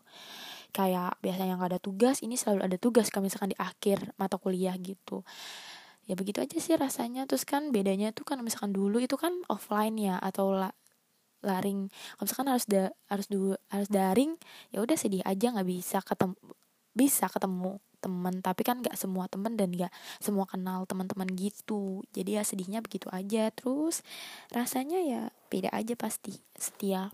Kayak 0.71 1.19
biasanya 1.23 1.59
nggak 1.59 1.71
ada 1.77 1.81
tugas 1.83 2.23
ini 2.23 2.39
selalu 2.39 2.67
ada 2.67 2.79
tugas 2.79 3.11
kalau 3.11 3.27
misalkan 3.27 3.55
di 3.55 3.59
akhir 3.59 4.15
mata 4.17 4.39
kuliah 4.39 4.75
gitu. 4.79 5.27
Ya 6.07 6.15
begitu 6.19 6.43
aja 6.43 6.57
sih 6.59 6.75
rasanya. 6.79 7.27
Terus 7.27 7.43
kan 7.47 7.75
bedanya 7.75 8.15
tuh 8.15 8.27
kan 8.27 8.39
misalkan 8.43 8.75
dulu 8.75 9.03
itu 9.03 9.15
kan 9.19 9.35
offline 9.51 9.99
ya 9.99 10.17
atau 10.19 10.55
la 10.55 10.71
laring. 11.43 11.89
Kalau 12.17 12.25
misalkan 12.29 12.49
harus 12.53 12.67
da 12.69 12.93
harus 13.11 13.27
du 13.27 13.57
harus 13.73 13.89
daring 13.91 14.37
ya 14.71 14.85
udah 14.85 14.97
sedih 14.99 15.25
aja 15.25 15.51
nggak 15.55 15.69
bisa 15.69 15.99
ketemu 16.05 16.37
bisa 16.91 17.27
ketemu 17.31 17.81
temen 18.01 18.41
tapi 18.41 18.65
kan 18.65 18.81
nggak 18.81 18.97
semua 18.97 19.29
temen 19.29 19.55
dan 19.55 19.71
nggak 19.71 19.93
semua 20.19 20.49
kenal 20.49 20.89
teman-teman 20.89 21.29
gitu. 21.37 22.03
Jadi 22.17 22.41
ya 22.41 22.43
sedihnya 22.43 22.81
begitu 22.81 23.07
aja. 23.13 23.53
Terus 23.53 24.03
rasanya 24.51 24.99
ya 25.05 25.23
beda 25.53 25.71
aja 25.71 25.95
pasti. 25.95 26.41
Setiap 26.57 27.13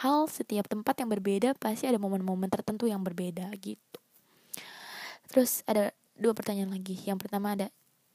hal 0.00 0.30
setiap 0.32 0.64
tempat 0.70 0.96
yang 1.02 1.10
berbeda 1.12 1.52
pasti 1.58 1.84
ada 1.84 2.00
momen-momen 2.00 2.48
tertentu 2.48 2.88
yang 2.88 3.04
berbeda 3.04 3.52
gitu. 3.58 4.00
Terus 5.28 5.66
ada 5.68 5.92
dua 6.16 6.32
pertanyaan 6.32 6.72
lagi. 6.72 6.96
Yang 7.04 7.28
pertama 7.28 7.58
ada 7.58 7.68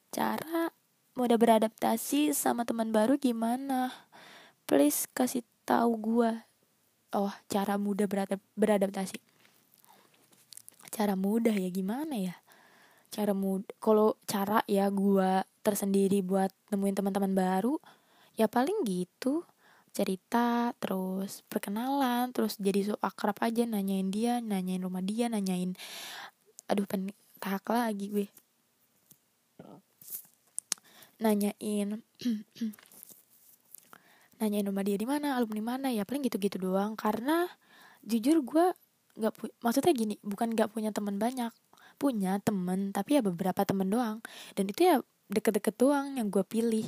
cara 0.09 0.73
mudah 1.13 1.37
beradaptasi 1.37 2.33
sama 2.33 2.65
teman 2.65 2.89
baru 2.89 3.19
gimana? 3.19 3.93
Please 4.65 5.05
kasih 5.13 5.45
tahu 5.65 5.97
gue 5.99 6.31
oh 7.15 7.33
cara 7.47 7.79
mudah 7.79 8.05
beradap 8.05 8.43
beradaptasi 8.59 9.17
cara 10.95 11.19
mudah 11.19 11.51
ya 11.51 11.67
gimana 11.67 12.15
ya? 12.15 12.35
Cara 13.11 13.35
mudah 13.35 13.67
kalau 13.83 14.15
cara 14.23 14.63
ya 14.63 14.87
gue 14.87 15.43
tersendiri 15.59 16.23
buat 16.23 16.47
nemuin 16.71 16.95
teman-teman 16.95 17.35
baru 17.35 17.75
ya 18.39 18.47
paling 18.47 18.87
gitu. 18.87 19.43
Cerita 19.91 20.71
terus 20.79 21.43
perkenalan 21.51 22.31
terus 22.31 22.55
jadi 22.55 22.87
so 22.87 22.95
akrab 23.03 23.35
aja 23.43 23.67
nanyain 23.67 24.11
dia 24.11 24.39
nanyain 24.39 24.83
rumah 24.83 25.03
dia 25.03 25.31
nanyain 25.31 25.75
aduh 26.71 26.87
pen 26.87 27.11
tahak 27.43 27.67
lagi 27.67 28.07
gue. 28.07 28.27
Nanyain 31.19 31.95
nanyain 34.39 34.67
rumah 34.67 34.83
dia 34.83 34.99
di 34.99 35.07
mana 35.07 35.39
alumni 35.39 35.75
mana 35.75 35.87
ya 35.91 36.07
paling 36.07 36.23
gitu-gitu 36.27 36.59
doang. 36.59 36.95
Karena 36.99 37.47
jujur 38.03 38.43
gue 38.43 38.67
nggak 39.15 39.33
maksudnya 39.63 39.93
gini 39.95 40.15
bukan 40.21 40.51
nggak 40.53 40.71
punya 40.71 40.91
teman 40.91 41.15
banyak. 41.15 41.51
Punya 41.95 42.37
temen 42.43 42.91
tapi 42.91 43.19
ya 43.19 43.21
beberapa 43.23 43.63
temen 43.63 43.87
doang. 43.87 44.19
Dan 44.53 44.67
itu 44.67 44.83
ya 44.83 44.99
deket-deket 45.31 45.75
doang 45.79 46.19
yang 46.19 46.27
gue 46.27 46.43
pilih 46.43 46.85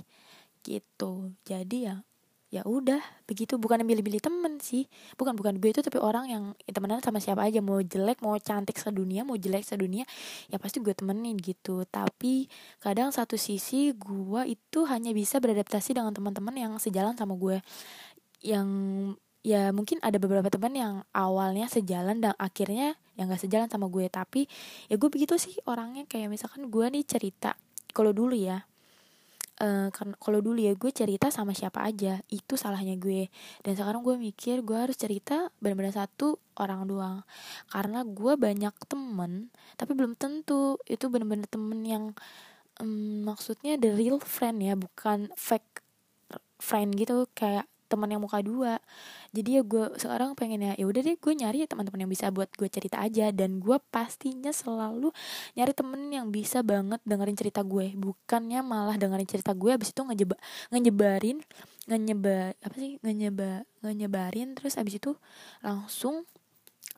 gitu. 0.61 1.31
Jadi 1.47 1.87
ya 1.87 2.03
ya 2.47 2.63
udah 2.63 2.99
begitu. 3.27 3.55
Bukan 3.59 3.83
milih-milih 3.87 4.19
temen 4.23 4.59
sih. 4.59 4.87
Bukan 5.15 5.35
bukan 5.39 5.59
gue 5.59 5.71
itu 5.71 5.79
tapi 5.83 5.99
orang 5.99 6.27
yang 6.27 6.43
ya, 6.67 6.71
temenan 6.75 6.99
sama 6.99 7.23
siapa 7.23 7.47
aja. 7.47 7.63
Mau 7.63 7.79
jelek 7.79 8.19
mau 8.23 8.35
cantik 8.39 8.75
sedunia 8.79 9.23
mau 9.23 9.39
jelek 9.39 9.63
sedunia 9.63 10.03
ya 10.51 10.59
pasti 10.59 10.83
gue 10.83 10.91
temenin 10.91 11.39
gitu. 11.39 11.87
Tapi 11.87 12.51
kadang 12.83 13.15
satu 13.15 13.39
sisi 13.39 13.95
gue 13.95 14.41
itu 14.47 14.83
hanya 14.87 15.15
bisa 15.15 15.39
beradaptasi 15.39 15.95
dengan 15.95 16.11
teman-teman 16.11 16.55
yang 16.55 16.73
sejalan 16.79 17.15
sama 17.15 17.35
gue. 17.39 17.63
Yang 18.43 18.67
ya 19.47 19.71
mungkin 19.71 20.03
ada 20.03 20.19
beberapa 20.19 20.51
teman 20.51 20.75
yang 20.75 20.93
awalnya 21.15 21.71
sejalan 21.71 22.19
dan 22.19 22.35
akhirnya 22.35 22.99
yang 23.15 23.31
gak 23.31 23.47
sejalan 23.47 23.71
sama 23.71 23.87
gue. 23.87 24.11
Tapi 24.11 24.43
ya 24.91 24.99
gue 24.99 25.07
begitu 25.07 25.39
sih 25.39 25.55
orangnya. 25.63 26.03
Kayak 26.03 26.35
misalkan 26.35 26.67
gue 26.67 26.85
nih 26.91 27.07
cerita 27.07 27.55
kalau 27.95 28.11
dulu 28.11 28.35
ya 28.35 28.67
uh, 29.63 29.87
kalau 29.95 30.39
dulu 30.43 30.59
ya 30.59 30.75
gue 30.75 30.91
cerita 30.91 31.31
sama 31.31 31.55
siapa 31.55 31.87
aja. 31.87 32.19
Itu 32.27 32.59
salahnya 32.59 32.99
gue. 32.99 33.31
Dan 33.63 33.79
sekarang 33.79 34.03
gue 34.03 34.19
mikir 34.19 34.67
gue 34.67 34.75
harus 34.75 34.99
cerita 34.99 35.47
benar-benar 35.63 35.95
satu 35.95 36.43
orang 36.59 36.83
doang. 36.83 37.17
Karena 37.71 38.03
gue 38.03 38.33
banyak 38.35 38.75
temen 38.91 39.47
tapi 39.79 39.95
belum 39.95 40.19
tentu. 40.19 40.75
Itu 40.83 41.07
benar-benar 41.07 41.47
temen 41.47 41.79
yang 41.87 42.03
um, 42.83 43.23
maksudnya 43.23 43.79
the 43.79 43.95
real 43.95 44.19
friend 44.19 44.59
ya 44.59 44.75
bukan 44.75 45.31
fake 45.39 45.79
friend 46.59 46.99
gitu. 46.99 47.31
Kayak 47.31 47.71
teman 47.87 48.11
yang 48.11 48.21
muka 48.21 48.43
dua 48.43 48.83
jadi 49.31 49.59
ya 49.59 49.61
gue 49.63 49.85
sekarang 49.97 50.35
pengen 50.35 50.63
ya 50.63 50.73
ya 50.75 50.85
udah 50.85 51.01
deh 51.01 51.15
gue 51.17 51.33
nyari 51.33 51.65
teman-teman 51.65 52.07
yang 52.07 52.11
bisa 52.11 52.29
buat 52.29 52.51
gue 52.53 52.67
cerita 52.67 52.99
aja 52.99 53.31
dan 53.31 53.63
gue 53.63 53.77
pastinya 53.89 54.51
selalu 54.51 55.11
nyari 55.55 55.73
temen 55.73 56.11
yang 56.11 56.27
bisa 56.29 56.61
banget 56.61 56.99
dengerin 57.07 57.37
cerita 57.39 57.63
gue 57.63 57.95
bukannya 57.95 58.59
malah 58.61 58.95
dengerin 58.99 59.27
cerita 59.27 59.55
gue 59.55 59.71
abis 59.73 59.95
itu 59.95 60.01
ngejeba 60.03 60.35
ngejebarin 60.71 61.39
ngejeba 61.87 62.53
apa 62.59 62.75
sih 62.75 62.99
ngejeba 63.01 63.63
ngejebarin 63.81 64.53
terus 64.53 64.75
abis 64.75 64.99
itu 64.99 65.11
langsung 65.63 66.27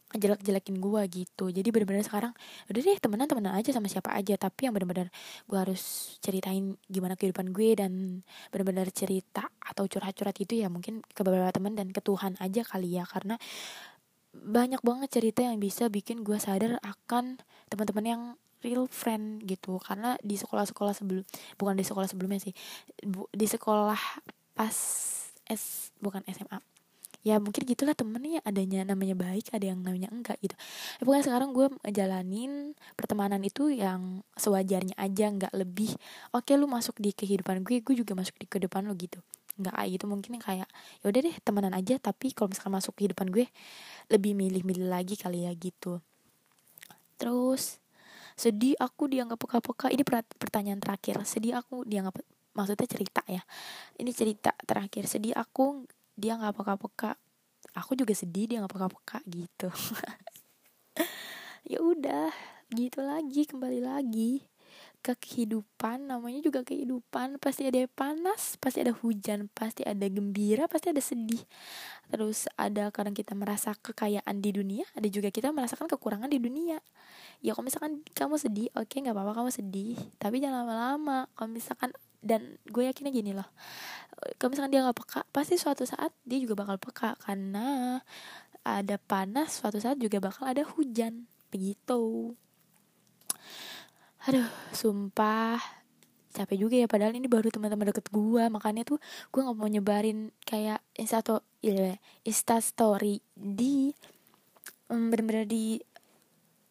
jelek-jelekin 0.09 0.81
gue 0.81 1.01
gitu. 1.13 1.53
Jadi 1.53 1.69
bener-bener 1.69 2.01
sekarang 2.01 2.33
udah 2.65 2.81
deh 2.81 2.97
temenan 2.97 3.29
temenan 3.29 3.53
aja 3.53 3.69
sama 3.69 3.85
siapa 3.85 4.09
aja. 4.17 4.33
Tapi 4.39 4.65
yang 4.65 4.73
bener-bener 4.73 5.13
gue 5.45 5.57
harus 5.57 6.15
ceritain 6.23 6.73
gimana 6.89 7.13
kehidupan 7.13 7.53
gue 7.53 7.77
dan 7.77 8.25
bener-bener 8.49 8.89
cerita 8.89 9.45
atau 9.61 9.85
curhat-curhat 9.85 10.33
itu 10.41 10.65
ya 10.65 10.67
mungkin 10.71 11.05
ke 11.05 11.21
beberapa 11.21 11.53
teman 11.53 11.77
dan 11.77 11.93
ke 11.93 12.01
Tuhan 12.01 12.41
aja 12.41 12.61
kali 12.65 12.97
ya. 12.97 13.05
Karena 13.05 13.37
banyak 14.33 14.81
banget 14.81 15.09
cerita 15.13 15.45
yang 15.45 15.61
bisa 15.61 15.89
bikin 15.93 16.25
gue 16.25 16.37
sadar 16.41 16.81
akan 16.81 17.37
teman-teman 17.69 18.05
yang 18.05 18.21
real 18.65 18.89
friend 18.89 19.45
gitu. 19.45 19.77
Karena 19.77 20.17
di 20.25 20.41
sekolah-sekolah 20.41 20.97
sebelum 20.97 21.21
bukan 21.61 21.77
di 21.77 21.85
sekolah 21.85 22.09
sebelumnya 22.09 22.41
sih 22.41 22.53
di 23.29 23.47
sekolah 23.47 24.25
pas 24.57 24.75
S 25.49 25.93
bukan 25.97 26.21
SMA 26.29 26.78
ya 27.19 27.35
mungkin 27.37 27.67
gitulah 27.67 27.91
temennya 27.91 28.39
adanya 28.47 28.87
namanya 28.87 29.11
baik 29.11 29.51
ada 29.51 29.67
yang 29.67 29.83
namanya 29.83 30.07
enggak 30.11 30.39
gitu. 30.39 30.55
Ya, 30.99 31.03
pokoknya 31.03 31.25
sekarang 31.27 31.49
gue 31.51 31.67
ngejalanin 31.83 32.51
pertemanan 32.95 33.41
itu 33.43 33.67
yang 33.67 34.23
sewajarnya 34.39 34.95
aja 34.95 35.25
nggak 35.27 35.53
lebih. 35.55 35.91
Oke 36.31 36.55
lu 36.55 36.65
masuk 36.71 36.95
di 37.03 37.11
kehidupan 37.11 37.67
gue 37.67 37.83
gue 37.83 37.95
juga 37.95 38.15
masuk 38.15 38.39
di 38.39 38.47
kehidupan 38.47 38.87
lu 38.87 38.95
gitu. 38.95 39.19
Nggak 39.59 39.75
kayak 39.75 39.89
gitu 39.99 40.05
mungkin 40.07 40.31
kayak 40.39 40.69
ya 41.03 41.05
udah 41.11 41.19
deh 41.19 41.35
temenan 41.43 41.73
aja. 41.75 41.99
Tapi 41.99 42.31
kalau 42.31 42.55
misalkan 42.55 42.71
masuk 42.71 42.93
kehidupan 42.95 43.27
gue 43.35 43.45
lebih 44.07 44.31
milih-milih 44.39 44.87
lagi 44.87 45.19
kali 45.19 45.43
ya 45.43 45.51
gitu. 45.59 45.99
Terus 47.19 47.83
sedih 48.39 48.79
aku 48.79 49.11
dianggap 49.11 49.35
peka-peka. 49.43 49.91
Ini 49.91 50.07
pertanyaan 50.39 50.79
terakhir. 50.79 51.19
Sedih 51.27 51.59
aku 51.59 51.83
dianggap 51.83 52.15
maksudnya 52.55 52.87
cerita 52.87 53.21
ya. 53.27 53.43
Ini 53.99 54.11
cerita 54.15 54.55
terakhir. 54.63 55.03
Sedih 55.11 55.35
aku 55.35 55.83
dia 56.19 56.35
nggak 56.35 56.53
peka-peka. 56.53 57.15
Aku 57.79 57.95
juga 57.95 58.11
sedih 58.11 58.45
dia 58.51 58.59
nggak 58.59 58.75
peka-peka 58.75 59.23
gitu. 59.31 59.71
Ya 61.69 61.85
udah 61.85 62.33
gitu 62.73 63.05
lagi 63.05 63.45
kembali 63.45 63.83
lagi 63.83 64.41
ke 64.99 65.15
kehidupan 65.15 66.11
namanya 66.11 66.43
juga 66.43 66.65
kehidupan. 66.65 67.39
Pasti 67.39 67.69
ada 67.69 67.79
panas 67.93 68.59
pasti 68.59 68.83
ada 68.83 68.91
hujan 68.91 69.47
pasti 69.53 69.85
ada 69.85 70.09
gembira 70.09 70.65
pasti 70.65 70.91
ada 70.91 70.99
sedih. 70.99 71.39
Terus 72.09 72.49
ada 72.59 72.89
kadang 72.89 73.13
kita 73.13 73.37
merasa 73.37 73.77
kekayaan 73.77 74.41
di 74.41 74.49
dunia 74.49 74.81
ada 74.97 75.07
juga 75.07 75.29
kita 75.29 75.53
merasakan 75.53 75.87
kekurangan 75.87 76.31
di 76.31 76.39
dunia. 76.41 76.81
Ya 77.39 77.55
kalau 77.55 77.69
misalkan 77.69 78.03
kamu 78.11 78.35
sedih 78.41 78.67
oke 78.75 78.89
okay, 78.89 79.05
nggak 79.05 79.15
apa-apa 79.15 79.45
kamu 79.45 79.51
sedih. 79.53 79.95
Tapi 80.19 80.41
jangan 80.43 80.67
lama-lama. 80.67 81.29
Kalau 81.37 81.49
misalkan 81.53 81.93
dan 82.19 82.59
gue 82.67 82.83
yakinnya 82.83 83.15
gini 83.15 83.31
loh 83.31 83.47
kalau 84.35 84.51
misalkan 84.51 84.71
dia 84.75 84.83
nggak 84.83 84.99
peka 84.99 85.21
pasti 85.31 85.55
suatu 85.55 85.87
saat 85.87 86.11
dia 86.27 86.43
juga 86.43 86.59
bakal 86.59 86.75
peka 86.75 87.15
karena 87.23 87.99
ada 88.67 88.99
panas 88.99 89.55
suatu 89.55 89.79
saat 89.79 89.95
juga 89.97 90.19
bakal 90.19 90.51
ada 90.51 90.67
hujan 90.67 91.25
begitu. 91.49 92.35
Aduh 94.27 94.49
sumpah 94.75 95.57
capek 96.29 96.57
juga 96.61 96.75
ya 96.77 96.85
padahal 96.85 97.17
ini 97.17 97.25
baru 97.25 97.49
teman-teman 97.49 97.89
deket 97.89 98.11
gue 98.13 98.43
makanya 98.53 98.85
tuh 98.85 99.01
gue 99.33 99.41
nggak 99.41 99.57
mau 99.57 99.65
nyebarin 99.65 100.29
kayak 100.45 100.77
insta 100.93 101.25
ya, 101.65 101.97
insta 102.21 102.61
story 102.61 103.17
di 103.33 103.89
um, 104.93 105.09
bener-bener 105.09 105.49
di 105.49 105.81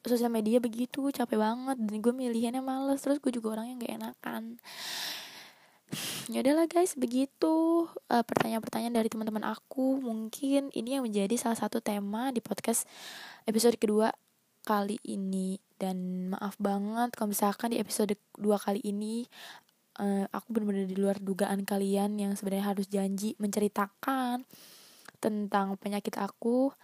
sosial 0.06 0.30
media 0.30 0.62
begitu 0.62 1.10
capek 1.10 1.42
banget 1.42 1.74
dan 1.74 1.96
gue 1.98 2.12
milihannya 2.14 2.62
males 2.62 3.02
terus 3.02 3.18
gue 3.18 3.34
juga 3.34 3.58
orangnya 3.58 3.82
nggak 3.82 3.94
enakan 3.98 4.44
ya 6.28 6.44
udahlah 6.44 6.68
guys 6.68 6.92
begitu 6.94 7.88
uh, 7.88 8.24
pertanyaan-pertanyaan 8.24 8.94
dari 9.00 9.08
teman-teman 9.08 9.44
aku. 9.48 10.00
Mungkin 10.00 10.72
ini 10.76 10.98
yang 10.98 11.04
menjadi 11.04 11.34
salah 11.40 11.56
satu 11.56 11.80
tema 11.80 12.28
di 12.34 12.44
podcast 12.44 12.84
episode 13.48 13.80
kedua 13.80 14.12
kali 14.64 15.00
ini. 15.08 15.56
Dan 15.78 16.28
maaf 16.34 16.58
banget 16.58 17.14
kalau 17.14 17.32
misalkan 17.32 17.72
di 17.72 17.78
episode 17.78 18.12
dua 18.34 18.58
kali 18.58 18.82
ini 18.82 19.24
uh, 20.02 20.26
aku 20.28 20.52
benar-benar 20.52 20.86
di 20.90 20.96
luar 20.98 21.16
dugaan 21.22 21.62
kalian 21.62 22.18
yang 22.18 22.32
sebenarnya 22.34 22.74
harus 22.74 22.86
janji 22.90 23.38
menceritakan 23.40 24.44
tentang 25.22 25.78
penyakit 25.80 26.18
aku. 26.18 26.74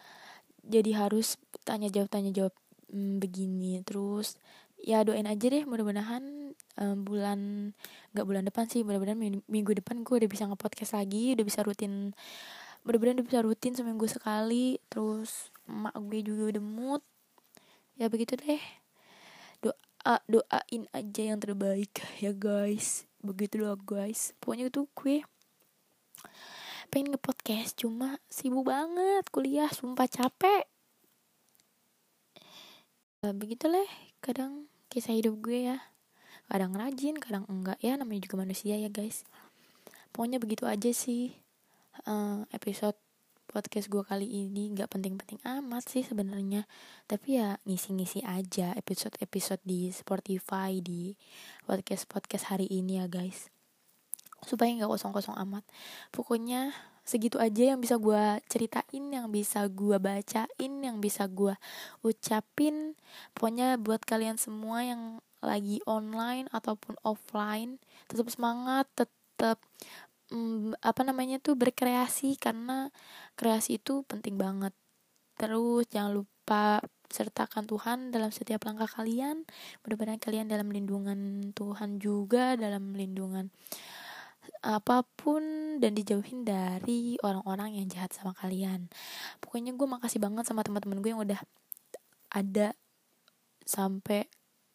Jadi 0.64 0.96
harus 0.96 1.36
tanya 1.68 1.92
jawab 1.92 2.08
tanya 2.08 2.30
jawab 2.32 2.54
hmm, 2.88 3.20
begini. 3.20 3.82
Terus 3.84 4.40
ya 4.80 5.04
doain 5.04 5.28
aja 5.28 5.46
deh 5.48 5.64
mudah-mudahan 5.64 6.54
um, 6.80 7.06
bulan 7.06 7.70
nggak 8.14 8.26
bulan 8.26 8.42
depan 8.46 8.66
sih 8.70 8.82
mudah-mudahan 8.82 9.18
minggu, 9.46 9.72
depan 9.78 10.02
gue 10.02 10.24
udah 10.24 10.30
bisa 10.30 10.46
ngepodcast 10.46 10.94
lagi 10.94 11.34
udah 11.34 11.44
bisa 11.46 11.60
rutin 11.62 12.14
mudah-mudahan 12.84 13.16
udah 13.20 13.26
bisa 13.26 13.40
rutin 13.40 13.72
seminggu 13.72 14.06
sekali. 14.06 14.78
Terus 14.92 15.48
emak 15.64 15.96
gue 15.96 16.20
juga 16.20 16.42
udah 16.54 16.62
mood. 16.62 17.02
Ya 17.96 18.12
begitu 18.12 18.36
deh. 18.36 18.60
Doa 19.64 20.20
doain 20.28 20.84
aja 20.92 21.22
yang 21.34 21.40
terbaik 21.40 21.96
ya 22.20 22.36
guys. 22.36 23.08
Begitu 23.24 23.64
doa 23.64 23.74
guys. 23.80 24.36
Pokoknya 24.38 24.68
itu 24.68 24.84
gue 24.92 25.24
pengen 26.92 27.16
ngepodcast 27.16 27.80
cuma 27.80 28.22
sibuk 28.30 28.68
banget 28.68 29.24
kuliah 29.32 29.72
sumpah 29.72 30.06
capek. 30.06 30.68
Nah, 33.24 33.32
begitulah 33.32 33.88
kadang 34.20 34.68
kisah 34.92 35.16
hidup 35.16 35.40
gue 35.40 35.72
ya 35.72 35.93
kadang 36.48 36.72
rajin 36.76 37.16
kadang 37.18 37.44
enggak. 37.50 37.78
Ya 37.80 37.96
namanya 37.98 38.24
juga 38.26 38.44
manusia 38.44 38.76
ya 38.78 38.90
guys. 38.92 39.24
Pokoknya 40.14 40.38
begitu 40.38 40.64
aja 40.68 40.90
sih 40.94 41.34
uh, 42.06 42.46
episode 42.54 42.94
podcast 43.50 43.86
gue 43.90 44.02
kali 44.02 44.26
ini. 44.26 44.72
Nggak 44.74 44.94
penting-penting 44.94 45.40
amat 45.42 45.86
sih 45.90 46.02
sebenarnya. 46.02 46.66
Tapi 47.06 47.38
ya 47.38 47.58
ngisi-ngisi 47.66 48.22
aja 48.26 48.74
episode-episode 48.74 49.62
di 49.62 49.90
Spotify 49.90 50.78
di 50.82 51.14
podcast 51.66 52.06
podcast 52.06 52.50
hari 52.54 52.70
ini 52.70 53.02
ya 53.02 53.06
guys. 53.10 53.50
Supaya 54.44 54.70
nggak 54.74 54.90
kosong-kosong 54.90 55.34
amat. 55.42 55.64
Pokoknya 56.14 56.74
segitu 57.04 57.36
aja 57.36 57.76
yang 57.76 57.80
bisa 57.84 58.00
gue 58.00 58.40
ceritain 58.48 59.04
yang 59.12 59.28
bisa 59.28 59.68
gue 59.68 60.00
bacain 60.00 60.72
yang 60.80 60.98
bisa 61.04 61.28
gue 61.28 61.52
ucapin. 62.00 62.96
Pokoknya 63.36 63.76
buat 63.76 64.00
kalian 64.02 64.40
semua 64.40 64.80
yang 64.82 65.20
lagi 65.44 65.84
online 65.84 66.48
ataupun 66.48 66.96
offline 67.04 67.76
tetap 68.08 68.32
semangat 68.32 68.88
tetap 68.96 69.60
um, 70.32 70.72
apa 70.80 71.04
namanya 71.04 71.36
tuh 71.38 71.54
berkreasi. 71.60 72.40
Karena 72.40 72.88
kreasi 73.36 73.76
itu 73.76 74.00
penting 74.08 74.40
banget. 74.40 74.72
Terus 75.36 75.84
jangan 75.92 76.24
lupa 76.24 76.80
sertakan 77.12 77.68
Tuhan 77.68 77.98
dalam 78.16 78.32
setiap 78.32 78.64
langkah 78.64 78.88
kalian. 78.88 79.44
Mudah-mudahan 79.84 80.18
kalian 80.18 80.48
dalam 80.48 80.72
lindungan 80.72 81.52
Tuhan 81.52 82.00
juga 82.00 82.56
dalam 82.56 82.96
lindungan 82.96 83.52
apa 84.64 85.04
pun 85.18 85.42
dan 85.80 85.92
dijauhin 85.92 86.46
dari 86.46 87.20
orang-orang 87.20 87.80
yang 87.80 87.86
jahat 87.90 88.14
sama 88.14 88.32
kalian. 88.36 88.88
Pokoknya 89.42 89.76
gue 89.76 89.88
makasih 89.88 90.22
banget 90.22 90.48
sama 90.48 90.64
teman-teman 90.64 91.00
gue 91.04 91.10
yang 91.12 91.22
udah 91.22 91.40
ada 92.32 92.72
sampai 93.64 94.28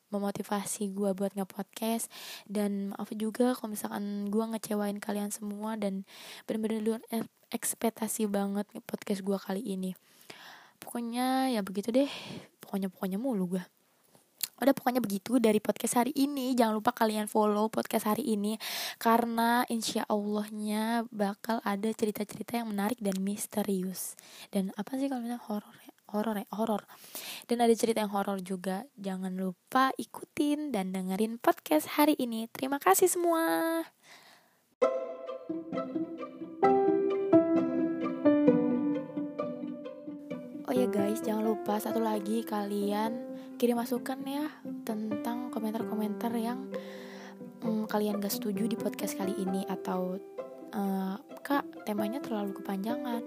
memotivasi 0.10 0.94
gue 0.94 1.14
buat 1.14 1.34
nge-podcast. 1.38 2.10
Dan 2.50 2.94
maaf 2.94 3.10
juga 3.14 3.54
kalau 3.58 3.74
misalkan 3.74 4.28
gue 4.30 4.44
ngecewain 4.44 4.98
kalian 4.98 5.30
semua 5.30 5.78
dan 5.78 6.06
bener-bener 6.50 6.82
luar 6.82 7.02
ekspektasi 7.50 8.30
banget 8.30 8.66
podcast 8.86 9.22
gue 9.22 9.38
kali 9.38 9.62
ini. 9.62 9.94
Pokoknya 10.78 11.54
ya 11.54 11.62
begitu 11.66 11.90
deh. 11.94 12.10
Pokoknya 12.62 12.90
pokoknya 12.90 13.18
mulu 13.18 13.58
gue 13.58 13.64
udah 14.60 14.76
pokoknya 14.76 15.02
begitu 15.02 15.40
dari 15.40 15.58
podcast 15.64 16.04
hari 16.04 16.14
ini. 16.16 16.54
Jangan 16.54 16.78
lupa 16.80 16.92
kalian 16.92 17.26
follow 17.32 17.72
podcast 17.72 18.08
hari 18.08 18.28
ini 18.28 18.60
karena 19.00 19.64
insya 19.72 20.04
Allahnya 20.08 21.08
bakal 21.10 21.64
ada 21.64 21.90
cerita-cerita 21.92 22.60
yang 22.60 22.72
menarik 22.72 23.00
dan 23.00 23.18
misterius. 23.24 24.20
Dan 24.52 24.76
apa 24.76 25.00
sih 25.00 25.08
kalau 25.08 25.24
misalnya 25.24 25.44
horor 25.48 25.76
ya? 25.84 25.94
Horor 26.10 26.36
ya? 26.42 26.48
Horor. 26.58 26.82
Dan 27.46 27.62
ada 27.62 27.74
cerita 27.78 28.02
yang 28.02 28.12
horor 28.12 28.42
juga. 28.42 28.84
Jangan 28.98 29.38
lupa 29.38 29.94
ikutin 29.96 30.74
dan 30.74 30.90
dengerin 30.90 31.38
podcast 31.38 31.96
hari 31.96 32.18
ini. 32.18 32.50
Terima 32.50 32.82
kasih 32.82 33.08
semua 33.08 33.86
Oh 40.70 40.78
ya 40.78 40.86
guys, 40.86 41.26
jangan 41.26 41.50
lupa 41.50 41.82
satu 41.82 41.98
lagi 41.98 42.46
kalian 42.46 43.18
kirim 43.58 43.74
masukan 43.74 44.22
ya 44.22 44.46
tentang 44.86 45.50
komentar-komentar 45.50 46.30
yang 46.38 46.70
um, 47.66 47.90
kalian 47.90 48.22
gak 48.22 48.30
setuju 48.30 48.70
di 48.70 48.78
podcast 48.78 49.18
kali 49.18 49.34
ini 49.34 49.66
atau 49.66 50.22
uh, 50.78 51.18
kak 51.42 51.66
temanya 51.90 52.22
terlalu 52.22 52.54
kepanjangan 52.62 53.26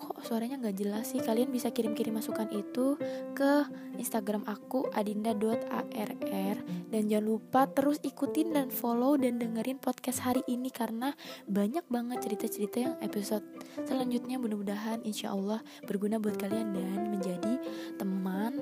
kok 0.00 0.24
suaranya 0.24 0.56
nggak 0.56 0.76
jelas 0.80 1.12
sih? 1.12 1.20
Kalian 1.20 1.52
bisa 1.52 1.68
kirim-kirim 1.68 2.16
masukan 2.16 2.48
itu 2.48 2.96
ke 3.36 3.68
Instagram 4.00 4.48
aku 4.48 4.88
adinda.arr 4.96 6.58
dan 6.90 7.02
jangan 7.06 7.26
lupa 7.28 7.68
terus 7.70 8.00
ikutin 8.02 8.56
dan 8.56 8.68
follow 8.72 9.14
dan 9.14 9.36
dengerin 9.36 9.78
podcast 9.78 10.24
hari 10.24 10.42
ini 10.48 10.72
karena 10.72 11.12
banyak 11.46 11.84
banget 11.86 12.18
cerita-cerita 12.24 12.76
yang 12.82 12.94
episode 13.04 13.44
selanjutnya 13.86 14.40
mudah-mudahan 14.42 15.04
insya 15.06 15.30
Allah 15.30 15.62
berguna 15.86 16.18
buat 16.18 16.34
kalian 16.40 16.74
dan 16.74 16.98
menjadi 17.14 17.62
teman 18.00 18.58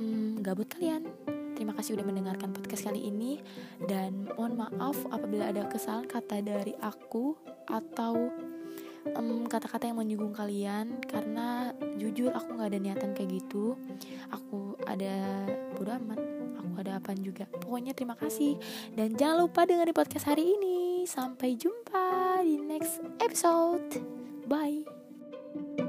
hmm, 0.00 0.42
gak 0.42 0.54
buat 0.58 0.70
kalian. 0.74 1.02
Terima 1.54 1.70
kasih 1.78 1.94
udah 1.94 2.06
mendengarkan 2.06 2.50
podcast 2.50 2.90
kali 2.90 3.06
ini. 3.06 3.38
Dan 3.78 4.26
mohon 4.34 4.58
maaf 4.58 4.98
apabila 5.14 5.54
ada 5.54 5.70
kesalahan 5.70 6.10
kata 6.10 6.42
dari 6.42 6.74
aku 6.82 7.38
atau 7.70 8.34
kata-kata 9.48 9.84
um, 9.84 9.88
yang 9.92 9.98
menyinggung 10.00 10.34
kalian 10.34 10.98
karena 11.04 11.76
jujur 12.00 12.32
aku 12.32 12.56
nggak 12.56 12.70
ada 12.72 12.80
niatan 12.80 13.10
kayak 13.12 13.42
gitu. 13.42 13.76
Aku 14.32 14.78
ada 14.88 15.46
bodo 15.76 15.92
amat 16.00 16.20
aku 16.58 16.80
ada 16.80 16.98
apa 16.98 17.12
juga. 17.14 17.44
Pokoknya 17.46 17.92
terima 17.92 18.16
kasih 18.16 18.56
dan 18.96 19.14
jangan 19.14 19.46
lupa 19.46 19.68
dengerin 19.68 19.94
podcast 19.94 20.26
hari 20.26 20.56
ini. 20.56 21.04
Sampai 21.04 21.54
jumpa 21.54 22.40
di 22.42 22.56
next 22.58 23.04
episode. 23.20 24.00
Bye 24.48 25.83